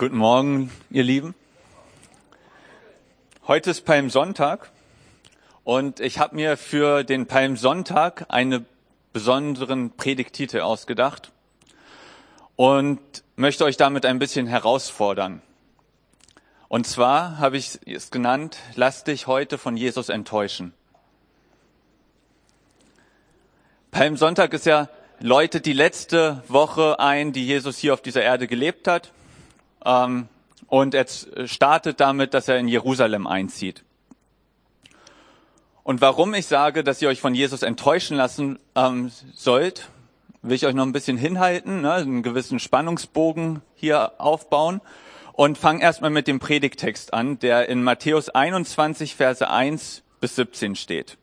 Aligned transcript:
Guten 0.00 0.16
Morgen, 0.16 0.70
ihr 0.88 1.02
Lieben. 1.02 1.34
Heute 3.46 3.68
ist 3.68 3.84
Palmsonntag 3.84 4.70
und 5.62 6.00
ich 6.00 6.18
habe 6.18 6.36
mir 6.36 6.56
für 6.56 7.04
den 7.04 7.26
Palmsonntag 7.26 8.24
einen 8.30 8.64
besonderen 9.12 9.90
Predigtitel 9.90 10.60
ausgedacht 10.60 11.32
und 12.56 12.98
möchte 13.36 13.66
euch 13.66 13.76
damit 13.76 14.06
ein 14.06 14.18
bisschen 14.18 14.46
herausfordern. 14.46 15.42
Und 16.68 16.86
zwar 16.86 17.36
habe 17.36 17.58
ich 17.58 17.78
es 17.84 18.10
genannt, 18.10 18.56
lass 18.76 19.04
dich 19.04 19.26
heute 19.26 19.58
von 19.58 19.76
Jesus 19.76 20.08
enttäuschen. 20.08 20.72
Palmsonntag 23.90 24.54
ist 24.54 24.64
ja, 24.64 24.88
läutet 25.18 25.66
die 25.66 25.74
letzte 25.74 26.42
Woche 26.48 26.98
ein, 27.00 27.34
die 27.34 27.46
Jesus 27.46 27.76
hier 27.76 27.92
auf 27.92 28.00
dieser 28.00 28.22
Erde 28.22 28.46
gelebt 28.46 28.88
hat. 28.88 29.12
Ähm, 29.84 30.28
und 30.66 30.94
er 30.94 31.06
startet 31.46 32.00
damit, 32.00 32.32
dass 32.34 32.48
er 32.48 32.58
in 32.58 32.68
Jerusalem 32.68 33.26
einzieht. 33.26 33.82
Und 35.82 36.00
warum 36.00 36.34
ich 36.34 36.46
sage, 36.46 36.84
dass 36.84 37.02
ihr 37.02 37.08
euch 37.08 37.20
von 37.20 37.34
Jesus 37.34 37.62
enttäuschen 37.62 38.16
lassen 38.16 38.58
ähm, 38.76 39.10
sollt, 39.34 39.88
will 40.42 40.54
ich 40.54 40.66
euch 40.66 40.74
noch 40.74 40.84
ein 40.84 40.92
bisschen 40.92 41.16
hinhalten, 41.16 41.80
ne, 41.80 41.94
einen 41.94 42.22
gewissen 42.22 42.58
Spannungsbogen 42.58 43.62
hier 43.74 44.12
aufbauen 44.18 44.80
und 45.32 45.58
fange 45.58 45.82
erstmal 45.82 46.10
mit 46.10 46.28
dem 46.28 46.38
Predigtext 46.38 47.12
an, 47.12 47.38
der 47.38 47.68
in 47.68 47.82
Matthäus 47.82 48.28
21, 48.28 49.16
Verse 49.16 49.48
1 49.48 50.02
bis 50.20 50.36
17 50.36 50.76
steht. 50.76 51.18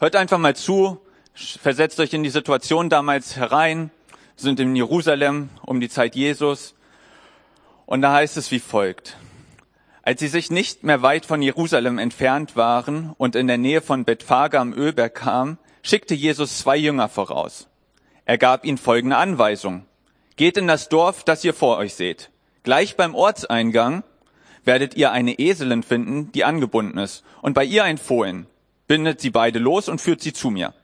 Hört 0.00 0.16
einfach 0.16 0.38
mal 0.38 0.56
zu, 0.56 1.00
versetzt 1.34 2.00
euch 2.00 2.12
in 2.14 2.22
die 2.22 2.30
Situation 2.30 2.88
damals 2.88 3.36
herein, 3.36 3.90
sind 4.36 4.58
in 4.58 4.74
Jerusalem 4.74 5.50
um 5.66 5.80
die 5.80 5.88
Zeit 5.88 6.14
Jesus 6.14 6.74
und 7.88 8.02
da 8.02 8.12
heißt 8.12 8.36
es 8.36 8.50
wie 8.50 8.58
folgt. 8.58 9.16
Als 10.02 10.20
sie 10.20 10.28
sich 10.28 10.50
nicht 10.50 10.84
mehr 10.84 11.00
weit 11.00 11.24
von 11.24 11.40
Jerusalem 11.40 11.96
entfernt 11.96 12.54
waren 12.54 13.14
und 13.16 13.34
in 13.34 13.46
der 13.46 13.56
Nähe 13.56 13.80
von 13.80 14.04
Bethphage 14.04 14.60
am 14.60 14.74
Ölberg 14.74 15.14
kam, 15.14 15.56
schickte 15.80 16.14
Jesus 16.14 16.58
zwei 16.58 16.76
Jünger 16.76 17.08
voraus. 17.08 17.66
Er 18.26 18.36
gab 18.36 18.66
ihnen 18.66 18.76
folgende 18.76 19.16
Anweisung. 19.16 19.86
Geht 20.36 20.58
in 20.58 20.66
das 20.66 20.90
Dorf, 20.90 21.24
das 21.24 21.42
ihr 21.44 21.54
vor 21.54 21.78
euch 21.78 21.94
seht. 21.94 22.30
Gleich 22.62 22.94
beim 22.94 23.14
Ortseingang 23.14 24.04
werdet 24.64 24.94
ihr 24.94 25.10
eine 25.10 25.38
Eselin 25.38 25.82
finden, 25.82 26.30
die 26.32 26.44
angebunden 26.44 26.98
ist, 26.98 27.24
und 27.40 27.54
bei 27.54 27.64
ihr 27.64 27.84
ein 27.84 27.96
Fohlen. 27.96 28.46
Bindet 28.86 29.22
sie 29.22 29.30
beide 29.30 29.58
los 29.58 29.88
und 29.88 30.02
führt 30.02 30.20
sie 30.20 30.34
zu 30.34 30.50
mir. 30.50 30.74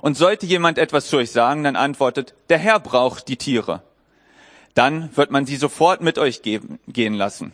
Und 0.00 0.16
sollte 0.16 0.46
jemand 0.46 0.78
etwas 0.78 1.08
zu 1.08 1.18
euch 1.18 1.30
sagen, 1.30 1.62
dann 1.62 1.76
antwortet, 1.76 2.34
der 2.48 2.58
Herr 2.58 2.80
braucht 2.80 3.28
die 3.28 3.36
Tiere 3.36 3.82
dann 4.74 5.14
wird 5.16 5.30
man 5.30 5.46
sie 5.46 5.56
sofort 5.56 6.00
mit 6.00 6.18
euch 6.18 6.42
geben, 6.42 6.78
gehen 6.86 7.14
lassen. 7.14 7.52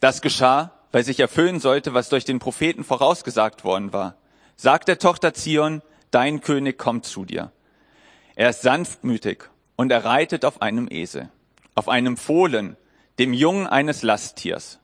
Das 0.00 0.22
geschah, 0.22 0.72
weil 0.92 1.04
sich 1.04 1.18
erfüllen 1.18 1.60
sollte, 1.60 1.94
was 1.94 2.08
durch 2.08 2.24
den 2.24 2.38
Propheten 2.38 2.84
vorausgesagt 2.84 3.64
worden 3.64 3.92
war. 3.92 4.16
Sagt 4.56 4.86
der 4.86 4.98
Tochter 4.98 5.34
Zion, 5.34 5.82
dein 6.10 6.40
König 6.40 6.78
kommt 6.78 7.04
zu 7.06 7.24
dir. 7.24 7.50
Er 8.36 8.50
ist 8.50 8.62
sanftmütig 8.62 9.44
und 9.76 9.90
er 9.90 10.04
reitet 10.04 10.44
auf 10.44 10.62
einem 10.62 10.88
Esel, 10.90 11.28
auf 11.74 11.88
einem 11.88 12.16
Fohlen, 12.16 12.76
dem 13.18 13.32
Jungen 13.32 13.66
eines 13.66 14.02
Lasttiers. 14.02 14.78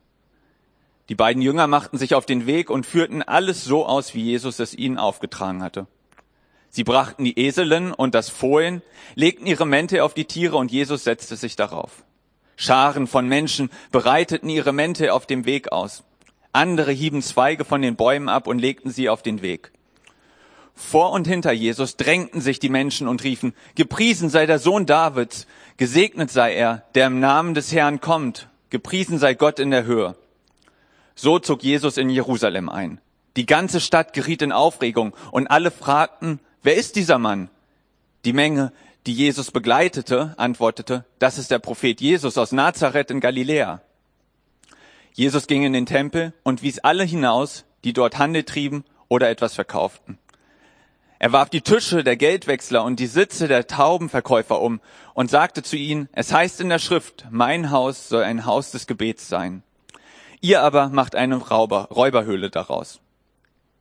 Die 1.09 1.15
beiden 1.15 1.41
Jünger 1.41 1.67
machten 1.67 1.97
sich 1.97 2.15
auf 2.15 2.25
den 2.25 2.45
Weg 2.45 2.69
und 2.69 2.85
führten 2.85 3.21
alles 3.21 3.63
so 3.63 3.85
aus, 3.85 4.13
wie 4.13 4.23
Jesus 4.23 4.59
es 4.59 4.73
ihnen 4.73 4.97
aufgetragen 4.97 5.63
hatte. 5.63 5.87
Sie 6.71 6.85
brachten 6.85 7.25
die 7.25 7.37
Eselin 7.37 7.91
und 7.91 8.15
das 8.15 8.29
Fohlen, 8.29 8.81
legten 9.15 9.45
ihre 9.45 9.67
Mäntel 9.67 9.99
auf 9.99 10.13
die 10.13 10.25
Tiere 10.25 10.55
und 10.55 10.71
Jesus 10.71 11.03
setzte 11.03 11.35
sich 11.35 11.57
darauf. 11.57 12.05
Scharen 12.55 13.07
von 13.07 13.27
Menschen 13.27 13.69
bereiteten 13.91 14.49
ihre 14.49 14.71
Mäntel 14.71 15.09
auf 15.09 15.25
dem 15.25 15.45
Weg 15.45 15.73
aus. 15.73 16.03
Andere 16.53 16.93
hieben 16.93 17.21
Zweige 17.21 17.65
von 17.65 17.81
den 17.81 17.97
Bäumen 17.97 18.29
ab 18.29 18.47
und 18.47 18.59
legten 18.59 18.89
sie 18.89 19.09
auf 19.09 19.21
den 19.21 19.41
Weg. 19.41 19.71
Vor 20.73 21.11
und 21.11 21.27
hinter 21.27 21.51
Jesus 21.51 21.97
drängten 21.97 22.39
sich 22.39 22.59
die 22.59 22.69
Menschen 22.69 23.09
und 23.09 23.23
riefen, 23.23 23.53
Gepriesen 23.75 24.29
sei 24.29 24.45
der 24.45 24.57
Sohn 24.59 24.85
Davids, 24.85 25.47
gesegnet 25.75 26.31
sei 26.31 26.53
er, 26.55 26.85
der 26.95 27.07
im 27.07 27.19
Namen 27.19 27.53
des 27.53 27.73
Herrn 27.73 27.99
kommt, 27.99 28.47
gepriesen 28.69 29.17
sei 29.17 29.33
Gott 29.33 29.59
in 29.59 29.71
der 29.71 29.83
Höhe. 29.83 30.15
So 31.15 31.39
zog 31.39 31.63
Jesus 31.63 31.97
in 31.97 32.09
Jerusalem 32.09 32.69
ein. 32.69 33.01
Die 33.35 33.45
ganze 33.45 33.79
Stadt 33.79 34.13
geriet 34.13 34.41
in 34.41 34.51
Aufregung 34.51 35.15
und 35.31 35.47
alle 35.47 35.71
fragten, 35.71 36.39
Wer 36.63 36.75
ist 36.75 36.95
dieser 36.95 37.17
Mann? 37.17 37.49
Die 38.23 38.33
Menge, 38.33 38.71
die 39.07 39.13
Jesus 39.13 39.49
begleitete, 39.49 40.35
antwortete, 40.37 41.05
das 41.17 41.39
ist 41.39 41.49
der 41.49 41.57
Prophet 41.57 41.99
Jesus 41.99 42.37
aus 42.37 42.51
Nazareth 42.51 43.09
in 43.09 43.19
Galiläa. 43.19 43.81
Jesus 45.13 45.47
ging 45.47 45.63
in 45.63 45.73
den 45.73 45.87
Tempel 45.87 46.33
und 46.43 46.61
wies 46.61 46.77
alle 46.77 47.03
hinaus, 47.03 47.65
die 47.83 47.93
dort 47.93 48.19
Handel 48.19 48.43
trieben 48.43 48.85
oder 49.07 49.31
etwas 49.31 49.55
verkauften. 49.55 50.19
Er 51.17 51.31
warf 51.31 51.49
die 51.49 51.61
Tische 51.61 52.03
der 52.03 52.15
Geldwechsler 52.15 52.83
und 52.83 52.99
die 52.99 53.07
Sitze 53.07 53.47
der 53.47 53.65
Taubenverkäufer 53.65 54.61
um 54.61 54.81
und 55.15 55.31
sagte 55.31 55.63
zu 55.63 55.77
ihnen, 55.77 56.09
es 56.11 56.31
heißt 56.31 56.61
in 56.61 56.69
der 56.69 56.79
Schrift, 56.79 57.25
mein 57.31 57.71
Haus 57.71 58.07
soll 58.07 58.23
ein 58.23 58.45
Haus 58.45 58.69
des 58.69 58.85
Gebets 58.85 59.27
sein. 59.27 59.63
Ihr 60.41 60.61
aber 60.61 60.89
macht 60.89 61.15
eine 61.15 61.37
Rauber, 61.37 61.87
Räuberhöhle 61.89 62.51
daraus. 62.51 62.99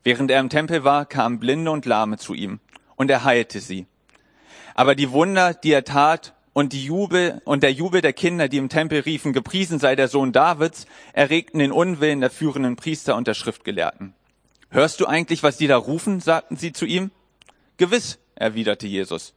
Während 0.03 0.31
er 0.31 0.41
im 0.41 0.49
Tempel 0.49 0.83
war, 0.83 1.05
kamen 1.05 1.41
Blinde 1.41 1.71
und 1.71 1.85
Lahme 1.85 2.17
zu 2.17 2.33
ihm 2.33 2.59
und 3.01 3.11
er 3.11 3.25
heilte 3.25 3.61
sie. 3.61 3.87
Aber 4.75 4.95
die 4.95 5.11
Wunder, 5.11 5.55
die 5.55 5.73
er 5.73 5.85
tat 5.85 6.35
und 6.53 6.75
die 6.75 6.85
Jubel 6.85 7.41
und 7.47 7.63
der 7.63 7.73
Jubel 7.73 8.03
der 8.03 8.13
Kinder, 8.13 8.47
die 8.47 8.59
im 8.59 8.69
Tempel 8.69 9.01
riefen, 9.01 9.33
gepriesen 9.33 9.79
sei 9.79 9.97
der 9.97 10.07
Sohn 10.07 10.33
Davids, 10.33 10.85
erregten 11.15 11.61
den 11.61 11.73
Unwillen 11.73 12.21
der 12.21 12.29
führenden 12.29 12.77
Priester 12.77 13.17
und 13.17 13.27
der 13.27 13.33
Schriftgelehrten. 13.33 14.13
Hörst 14.69 15.01
du 15.01 15.07
eigentlich, 15.07 15.43
was 15.43 15.57
die 15.57 15.67
da 15.67 15.79
rufen? 15.79 16.21
sagten 16.21 16.57
sie 16.57 16.75
zu 16.75 16.85
ihm. 16.85 17.11
Gewiss, 17.79 18.19
erwiderte 18.35 18.87
Jesus. 18.87 19.33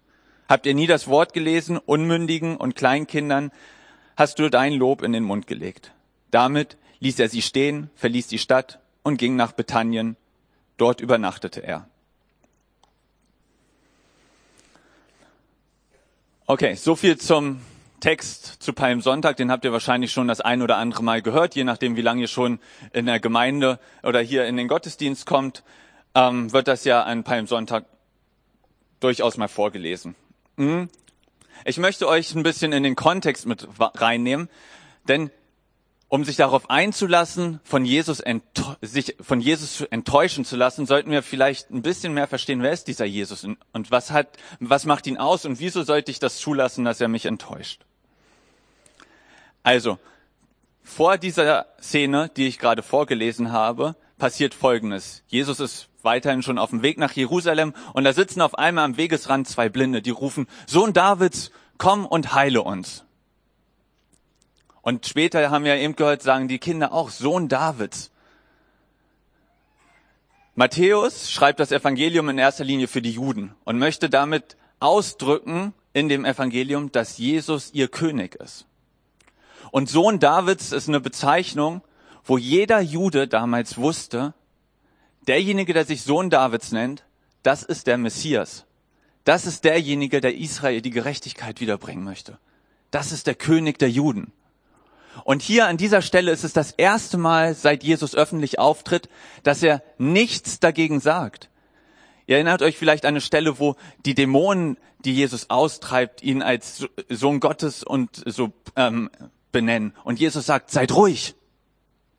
Habt 0.50 0.66
ihr 0.66 0.74
nie 0.74 0.88
das 0.88 1.08
Wort 1.08 1.32
gelesen? 1.32 1.78
Unmündigen 1.78 2.58
und 2.58 2.76
Kleinkindern 2.76 3.50
hast 4.18 4.40
du 4.40 4.50
dein 4.50 4.74
Lob 4.74 5.04
in 5.04 5.14
den 5.14 5.24
Mund 5.24 5.48
gelegt. 5.48 5.94
Damit 6.32 6.76
ließ 7.00 7.18
er 7.18 7.30
sie 7.30 7.42
stehen, 7.42 7.92
verließ 7.96 8.28
die 8.28 8.40
Stadt 8.40 8.80
und 9.04 9.16
ging 9.16 9.38
nach 9.38 9.54
Bethanien. 9.54 10.18
Dort 10.76 11.00
übernachtete 11.00 11.64
er. 11.64 11.88
Okay, 16.46 16.76
so 16.76 16.98
viel 16.98 17.18
zum 17.18 17.62
Text 18.02 18.62
zu 18.62 18.74
Palmsonntag. 18.74 19.38
Den 19.38 19.50
habt 19.50 19.64
ihr 19.64 19.72
wahrscheinlich 19.72 20.12
schon 20.12 20.28
das 20.28 20.42
ein 20.42 20.62
oder 20.62 20.76
andere 20.76 21.02
Mal 21.02 21.22
gehört, 21.22 21.56
je 21.56 21.64
nachdem, 21.64 21.96
wie 21.96 22.02
lange 22.02 22.24
ihr 22.24 22.28
schon 22.28 22.60
in 22.92 23.06
der 23.06 23.22
Gemeinde 23.22 23.80
oder 24.04 24.20
hier 24.20 24.46
in 24.46 24.58
den 24.58 24.68
Gottesdienst 24.68 25.26
kommt, 25.26 25.64
ähm, 26.16 26.52
wird 26.52 26.68
das 26.68 26.84
ja 26.84 27.04
an 27.04 27.24
Palmsonntag 27.24 27.86
durchaus 29.00 29.38
mal 29.38 29.48
vorgelesen. 29.48 30.16
Mhm. 30.58 30.90
Ich 31.64 31.78
möchte 31.78 32.10
euch 32.10 32.36
ein 32.36 32.44
bisschen 32.44 32.74
in 32.74 32.84
den 32.84 32.98
Kontext 32.98 33.46
mit 33.46 33.66
reinnehmen, 33.80 34.50
denn 35.08 35.32
um 36.14 36.24
sich 36.24 36.36
darauf 36.36 36.70
einzulassen, 36.70 37.60
von 37.64 37.86
Jesus, 37.86 38.22
sich 38.82 39.16
von 39.20 39.42
Jesus 39.42 39.82
enttäuschen 39.82 40.46
zu 40.46 40.56
lassen, 40.56 40.86
sollten 40.86 41.10
wir 41.10 41.24
vielleicht 41.24 41.72
ein 41.72 41.82
bisschen 41.82 42.14
mehr 42.14 42.28
verstehen, 42.28 42.62
wer 42.62 42.72
ist 42.72 42.88
dieser 42.88 43.06
Jesus 43.06 43.44
und 43.44 43.90
was 43.90 44.12
hat, 44.12 44.38
was 44.60 44.86
macht 44.86 45.08
ihn 45.08 45.18
aus 45.18 45.44
und 45.44 45.60
wieso 45.60 45.82
sollte 45.82 46.12
ich 46.12 46.20
das 46.20 46.38
zulassen, 46.38 46.86
dass 46.86 47.02
er 47.02 47.08
mich 47.08 47.26
enttäuscht? 47.26 47.82
Also, 49.64 49.98
vor 50.84 51.18
dieser 51.18 51.66
Szene, 51.82 52.30
die 52.38 52.46
ich 52.46 52.60
gerade 52.60 52.84
vorgelesen 52.84 53.52
habe, 53.52 53.96
passiert 54.20 54.54
Folgendes. 54.54 55.24
Jesus 55.26 55.60
ist 55.60 55.90
weiterhin 56.04 56.44
schon 56.44 56.60
auf 56.60 56.70
dem 56.70 56.84
Weg 56.84 57.00
nach 57.00 57.14
Jerusalem 57.14 57.74
und 57.94 58.04
da 58.04 58.14
sitzen 58.14 58.42
auf 58.42 58.56
einmal 58.60 58.86
am 58.86 58.98
Wegesrand 58.98 59.48
zwei 59.48 59.68
Blinde, 59.68 60.04
die 60.04 60.12
rufen, 60.12 60.46
Sohn 60.68 60.94
Davids, 60.94 61.50
komm 61.80 62.06
und 62.06 62.36
heile 62.36 62.62
uns. 62.62 63.04
Und 64.84 65.08
später 65.08 65.50
haben 65.50 65.64
wir 65.64 65.76
eben 65.78 65.96
gehört, 65.96 66.22
sagen 66.22 66.48
die 66.48 66.60
Kinder 66.60 66.92
auch 66.94 67.10
Sohn 67.10 67.48
Davids. 67.48 68.12
Matthäus 70.56 71.32
schreibt 71.32 71.60
das 71.60 71.72
Evangelium 71.72 72.30
in 72.30 72.38
erster 72.38 72.66
Linie 72.66 72.88
für 72.88 73.02
die 73.02 73.14
Juden 73.14 73.56
und 73.64 73.80
möchte 73.80 74.10
damit 74.10 74.58
ausdrücken 74.80 75.74
in 75.94 76.10
dem 76.10 76.26
Evangelium, 76.26 76.92
dass 76.92 77.18
Jesus 77.18 77.74
ihr 77.74 77.88
König 77.88 78.36
ist. 78.36 78.66
Und 79.72 79.90
Sohn 79.90 80.20
Davids 80.20 80.74
ist 80.74 80.90
eine 80.90 81.00
Bezeichnung, 81.00 81.82
wo 82.26 82.38
jeder 82.38 82.82
Jude 82.82 83.28
damals 83.28 83.78
wusste, 83.78 84.34
derjenige, 85.28 85.74
der 85.74 85.86
sich 85.86 86.04
Sohn 86.04 86.30
Davids 86.30 86.74
nennt, 86.74 87.04
das 87.42 87.64
ist 87.64 87.88
der 87.88 87.98
Messias. 87.98 88.66
Das 89.24 89.46
ist 89.46 89.64
derjenige, 89.64 90.20
der 90.20 90.36
Israel 90.36 90.82
die 90.82 90.90
Gerechtigkeit 90.90 91.62
wiederbringen 91.62 92.04
möchte. 92.04 92.38
Das 92.92 93.14
ist 93.14 93.28
der 93.28 93.36
König 93.36 93.80
der 93.80 93.90
Juden. 93.90 94.34
Und 95.24 95.42
hier 95.42 95.68
an 95.68 95.78
dieser 95.78 96.02
Stelle 96.02 96.32
ist 96.32 96.44
es 96.44 96.54
das 96.54 96.72
erste 96.72 97.18
Mal, 97.18 97.54
seit 97.56 97.84
Jesus 97.84 98.16
öffentlich 98.16 98.60
auftritt, 98.60 99.10
dass 99.44 99.64
er 99.64 99.82
nichts 99.98 100.60
dagegen 100.60 101.00
sagt. 101.00 101.50
Ihr 102.26 102.36
erinnert 102.36 102.62
euch 102.62 102.78
vielleicht 102.78 103.06
an 103.06 103.10
eine 103.10 103.22
Stelle, 103.22 103.60
wo 103.60 103.76
die 104.06 104.16
Dämonen, 104.16 104.78
die 105.06 105.14
Jesus 105.14 105.50
austreibt, 105.50 106.24
ihn 106.24 106.42
als 106.42 106.88
Sohn 107.10 107.40
Gottes 107.40 107.84
und 107.84 108.24
so 108.26 108.54
ähm, 108.76 109.10
benennen. 109.52 109.94
Und 110.04 110.20
Jesus 110.20 110.46
sagt, 110.46 110.72
seid 110.72 110.94
ruhig. 110.94 111.36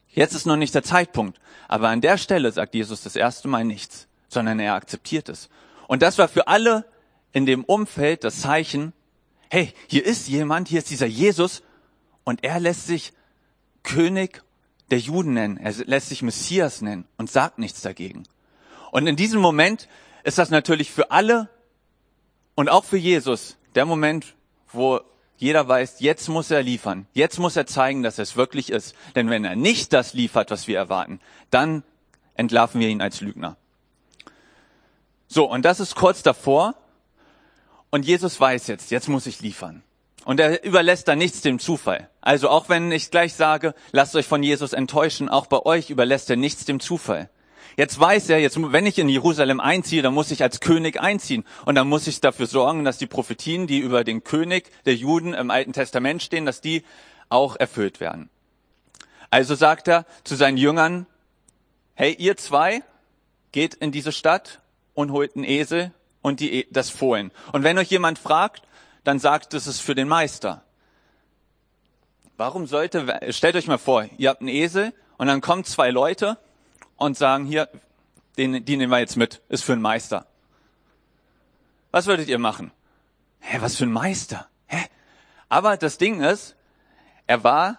Jetzt 0.09 0.35
ist 0.35 0.47
noch 0.47 0.57
nicht 0.57 0.75
der 0.75 0.83
Zeitpunkt. 0.83 1.41
Aber 1.69 1.89
an 1.89 2.01
der 2.01 2.19
Stelle 2.19 2.53
sagt 2.53 2.75
Jesus 2.75 3.03
das 3.03 3.17
erste 3.17 3.49
Mal 3.49 3.65
nichts, 3.65 4.07
sondern 4.29 4.61
er 4.61 4.75
akzeptiert 4.75 5.29
es. 5.29 5.49
Und 5.89 6.03
das 6.03 6.19
war 6.19 6.29
für 6.29 6.47
alle 6.49 6.85
in 7.33 7.47
dem 7.47 7.65
Umfeld 7.65 8.25
das 8.25 8.41
Zeichen, 8.41 8.93
hey, 9.51 9.73
hier 9.89 10.05
ist 10.05 10.29
jemand, 10.29 10.69
hier 10.69 10.79
ist 10.79 10.91
dieser 10.91 11.07
Jesus 11.07 11.63
und 12.25 12.45
er 12.45 12.61
lässt 12.61 12.87
sich 12.87 13.13
König 13.83 14.43
der 14.91 14.99
Juden 14.99 15.35
nennen, 15.35 15.57
er 15.57 15.73
lässt 15.73 16.09
sich 16.09 16.23
Messias 16.23 16.83
nennen 16.83 17.07
und 17.17 17.31
sagt 17.31 17.59
nichts 17.59 17.83
dagegen. 17.83 18.25
Und 18.91 19.07
in 19.07 19.17
diesem 19.17 19.41
Moment 19.41 19.89
ist 20.23 20.39
das 20.39 20.51
natürlich 20.51 20.91
für 20.91 21.11
alle 21.11 21.49
und 22.55 22.69
auch 22.69 22.85
für 22.85 22.97
Jesus 22.97 23.57
der 23.75 23.87
Moment, 23.87 24.35
wo 24.73 25.01
jeder 25.37 25.67
weiß, 25.67 25.97
jetzt 25.99 26.29
muss 26.29 26.51
er 26.51 26.63
liefern. 26.63 27.07
Jetzt 27.13 27.39
muss 27.39 27.57
er 27.57 27.67
zeigen, 27.67 28.03
dass 28.03 28.19
er 28.19 28.23
es 28.23 28.37
wirklich 28.37 28.71
ist. 28.71 28.95
Denn 29.15 29.31
wenn 29.31 29.45
er 29.45 29.57
nicht 29.57 29.93
das 29.93 30.15
liefert, 30.15 30.51
was 30.51 30.69
wir 30.69 30.79
erwarten, 30.79 31.21
dann 31.51 31.83
entlarven 32.35 32.81
wir 32.81 32.89
ihn 32.89 33.03
als 33.03 33.21
Lügner. 33.21 33.57
So, 35.27 35.51
und 35.51 35.65
das 35.65 35.81
ist 35.81 35.97
kurz 35.97 36.23
davor. 36.23 36.75
Und 37.91 38.07
Jesus 38.07 38.41
weiß 38.41 38.69
jetzt, 38.69 38.91
jetzt 38.91 39.09
muss 39.09 39.27
ich 39.27 39.41
liefern. 39.41 39.83
Und 40.25 40.41
er 40.41 40.65
überlässt 40.65 41.09
da 41.09 41.17
nichts 41.17 41.43
dem 41.43 41.59
Zufall. 41.59 42.09
Also 42.21 42.49
auch 42.49 42.69
wenn 42.69 42.91
ich 42.93 43.11
gleich 43.11 43.35
sage, 43.35 43.75
lasst 43.93 44.17
euch 44.17 44.27
von 44.27 44.43
Jesus 44.43 44.73
enttäuschen, 44.73 45.29
auch 45.29 45.47
bei 45.47 45.61
euch 45.61 45.91
überlässt 45.91 46.31
er 46.31 46.37
nichts 46.37 46.65
dem 46.65 46.81
Zufall. 46.81 47.29
Jetzt 47.77 47.99
weiß 47.99 48.31
er, 48.31 48.39
jetzt, 48.39 48.57
wenn 48.73 48.87
ich 48.87 48.99
in 48.99 49.09
Jerusalem 49.09 49.61
einziehe, 49.61 50.01
dann 50.03 50.15
muss 50.15 50.31
ich 50.31 50.43
als 50.43 50.61
König 50.61 51.01
einziehen. 51.01 51.45
Und 51.67 51.75
dann 51.75 51.89
muss 51.89 52.07
ich 52.07 52.21
dafür 52.21 52.47
sorgen, 52.47 52.85
dass 52.85 52.99
die 52.99 53.07
Prophetien, 53.07 53.67
die 53.67 53.79
über 53.79 54.05
den 54.05 54.23
König 54.23 54.71
der 54.87 54.95
Juden 54.95 55.35
im 55.35 55.51
Alten 55.51 55.73
Testament 55.73 56.23
stehen, 56.23 56.47
dass 56.47 56.61
die 56.61 56.85
auch 57.29 57.57
erfüllt 57.57 58.01
werden. 58.01 58.31
Also 59.31 59.57
sagt 59.57 59.89
er 59.89 60.07
zu 60.23 60.37
seinen 60.37 60.57
Jüngern, 60.57 61.07
hey, 61.95 62.15
ihr 62.17 62.37
zwei, 62.37 62.83
geht 63.51 63.75
in 63.75 63.91
diese 63.91 64.13
Stadt 64.13 64.61
und 64.95 65.11
holt 65.11 65.35
einen 65.35 65.45
Esel 65.45 65.93
und 66.23 66.41
die, 66.41 66.61
e, 66.61 66.67
das 66.71 66.91
Fohlen. 66.91 67.33
Und 67.53 67.65
wenn 67.65 67.79
euch 67.79 67.91
jemand 67.91 68.19
fragt, 68.19 68.63
dann 69.05 69.19
sagt, 69.19 69.55
es 69.55 69.67
ist 69.67 69.81
für 69.81 69.95
den 69.95 70.09
Meister. 70.09 70.63
Warum 72.37 72.67
sollte, 72.67 73.21
stellt 73.31 73.55
euch 73.55 73.69
mal 73.69 73.79
vor, 73.79 74.07
ihr 74.19 74.31
habt 74.31 74.41
einen 74.41 74.49
Esel 74.49 74.93
und 75.19 75.29
dann 75.29 75.41
kommen 75.41 75.65
zwei 75.65 75.91
Leute 75.91 76.37
und 76.97 77.17
sagen, 77.17 77.45
hier, 77.45 77.69
den, 78.37 78.65
die 78.65 78.77
nehmen 78.77 78.91
wir 78.91 78.99
jetzt 78.99 79.17
mit, 79.17 79.43
ist 79.49 79.63
für 79.63 79.75
einen 79.75 79.83
Meister. 79.83 80.27
Was 81.93 82.07
würdet 82.07 82.29
ihr 82.29 82.41
machen? 82.41 82.73
Hä, 83.39 83.59
was 83.61 83.77
für 83.77 83.85
ein 83.85 83.93
Meister? 83.93 84.49
Hä? 84.67 84.85
Aber 85.49 85.77
das 85.77 85.99
Ding 85.99 86.23
ist, 86.23 86.57
er 87.27 87.45
war 87.45 87.79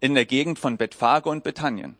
in 0.00 0.14
der 0.14 0.26
Gegend 0.26 0.58
von 0.58 0.76
Bethphage 0.76 1.30
und 1.30 1.42
Bethanien. 1.42 1.96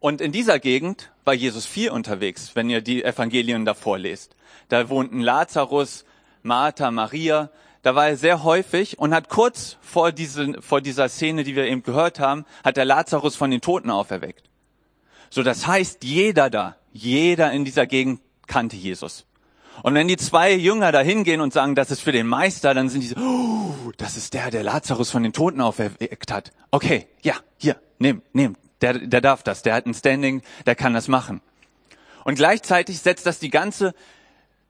Und 0.00 0.20
in 0.20 0.32
dieser 0.32 0.58
Gegend 0.58 1.12
war 1.24 1.34
Jesus 1.34 1.66
viel 1.66 1.90
unterwegs, 1.90 2.54
wenn 2.54 2.68
ihr 2.68 2.80
die 2.80 3.04
Evangelien 3.04 3.64
davor 3.64 3.98
lest. 3.98 4.34
Da 4.68 4.88
wohnten 4.88 5.20
Lazarus, 5.20 6.04
Martha, 6.42 6.90
Maria. 6.90 7.50
Da 7.86 7.94
war 7.94 8.08
er 8.08 8.16
sehr 8.16 8.42
häufig 8.42 8.98
und 8.98 9.14
hat 9.14 9.28
kurz 9.28 9.76
vor, 9.80 10.10
diese, 10.10 10.60
vor 10.60 10.80
dieser 10.80 11.08
Szene, 11.08 11.44
die 11.44 11.54
wir 11.54 11.66
eben 11.66 11.84
gehört 11.84 12.18
haben, 12.18 12.44
hat 12.64 12.76
der 12.76 12.84
Lazarus 12.84 13.36
von 13.36 13.48
den 13.52 13.60
Toten 13.60 13.90
auferweckt. 13.90 14.50
So, 15.30 15.44
das 15.44 15.68
heißt, 15.68 16.02
jeder 16.02 16.50
da, 16.50 16.74
jeder 16.92 17.52
in 17.52 17.64
dieser 17.64 17.86
Gegend 17.86 18.20
kannte 18.48 18.74
Jesus. 18.74 19.24
Und 19.84 19.94
wenn 19.94 20.08
die 20.08 20.16
zwei 20.16 20.52
Jünger 20.52 20.90
da 20.90 20.98
hingehen 20.98 21.40
und 21.40 21.52
sagen, 21.52 21.76
das 21.76 21.92
ist 21.92 22.00
für 22.00 22.10
den 22.10 22.26
Meister, 22.26 22.74
dann 22.74 22.88
sind 22.88 23.02
die 23.02 23.06
so, 23.06 23.20
oh, 23.20 23.92
das 23.98 24.16
ist 24.16 24.34
der, 24.34 24.50
der 24.50 24.64
Lazarus 24.64 25.12
von 25.12 25.22
den 25.22 25.32
Toten 25.32 25.60
auferweckt 25.60 26.32
hat. 26.32 26.50
Okay, 26.72 27.06
ja, 27.22 27.34
hier, 27.56 27.76
nehm, 28.00 28.20
nehm, 28.32 28.56
der, 28.80 28.94
der 28.94 29.20
darf 29.20 29.44
das, 29.44 29.62
der 29.62 29.74
hat 29.74 29.86
ein 29.86 29.94
Standing, 29.94 30.42
der 30.66 30.74
kann 30.74 30.92
das 30.92 31.06
machen. 31.06 31.40
Und 32.24 32.34
gleichzeitig 32.34 32.98
setzt 32.98 33.26
das 33.26 33.38
die 33.38 33.50
ganze 33.50 33.94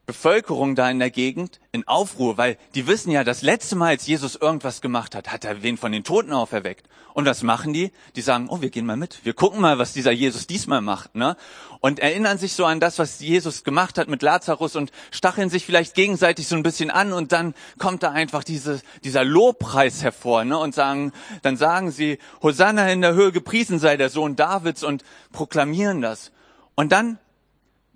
Bevölkerung 0.06 0.76
da 0.76 0.88
in 0.88 1.00
der 1.00 1.10
Gegend 1.10 1.58
in 1.72 1.86
Aufruhr, 1.88 2.38
weil 2.38 2.58
die 2.76 2.86
wissen 2.86 3.10
ja, 3.10 3.24
das 3.24 3.42
letzte 3.42 3.74
Mal, 3.74 3.88
als 3.88 4.06
Jesus 4.06 4.36
irgendwas 4.36 4.80
gemacht 4.80 5.16
hat, 5.16 5.32
hat 5.32 5.44
er 5.44 5.64
wen 5.64 5.76
von 5.76 5.90
den 5.90 6.04
Toten 6.04 6.32
auferweckt. 6.32 6.86
Und 7.12 7.26
was 7.26 7.42
machen 7.42 7.72
die? 7.72 7.90
Die 8.14 8.20
sagen, 8.20 8.46
oh, 8.48 8.60
wir 8.60 8.70
gehen 8.70 8.86
mal 8.86 8.96
mit. 8.96 9.24
Wir 9.24 9.32
gucken 9.32 9.60
mal, 9.60 9.78
was 9.78 9.94
dieser 9.94 10.12
Jesus 10.12 10.46
diesmal 10.46 10.80
macht, 10.80 11.16
ne? 11.16 11.36
Und 11.80 11.98
erinnern 11.98 12.38
sich 12.38 12.52
so 12.52 12.66
an 12.66 12.78
das, 12.78 12.98
was 12.98 13.20
Jesus 13.20 13.64
gemacht 13.64 13.98
hat 13.98 14.06
mit 14.06 14.22
Lazarus 14.22 14.76
und 14.76 14.92
stacheln 15.10 15.50
sich 15.50 15.66
vielleicht 15.66 15.94
gegenseitig 15.94 16.46
so 16.46 16.54
ein 16.56 16.62
bisschen 16.62 16.90
an 16.90 17.12
und 17.12 17.32
dann 17.32 17.54
kommt 17.78 18.02
da 18.02 18.10
einfach 18.12 18.44
diese, 18.44 18.80
dieser 19.02 19.24
Lobpreis 19.24 20.02
hervor, 20.02 20.44
ne? 20.44 20.56
Und 20.56 20.74
sagen, 20.74 21.12
dann 21.42 21.56
sagen 21.56 21.90
sie, 21.90 22.18
Hosanna 22.42 22.92
in 22.92 23.00
der 23.00 23.14
Höhe 23.14 23.32
gepriesen 23.32 23.80
sei 23.80 23.96
der 23.96 24.10
Sohn 24.10 24.36
Davids 24.36 24.84
und 24.84 25.02
proklamieren 25.32 26.00
das. 26.00 26.30
Und 26.76 26.92
dann 26.92 27.18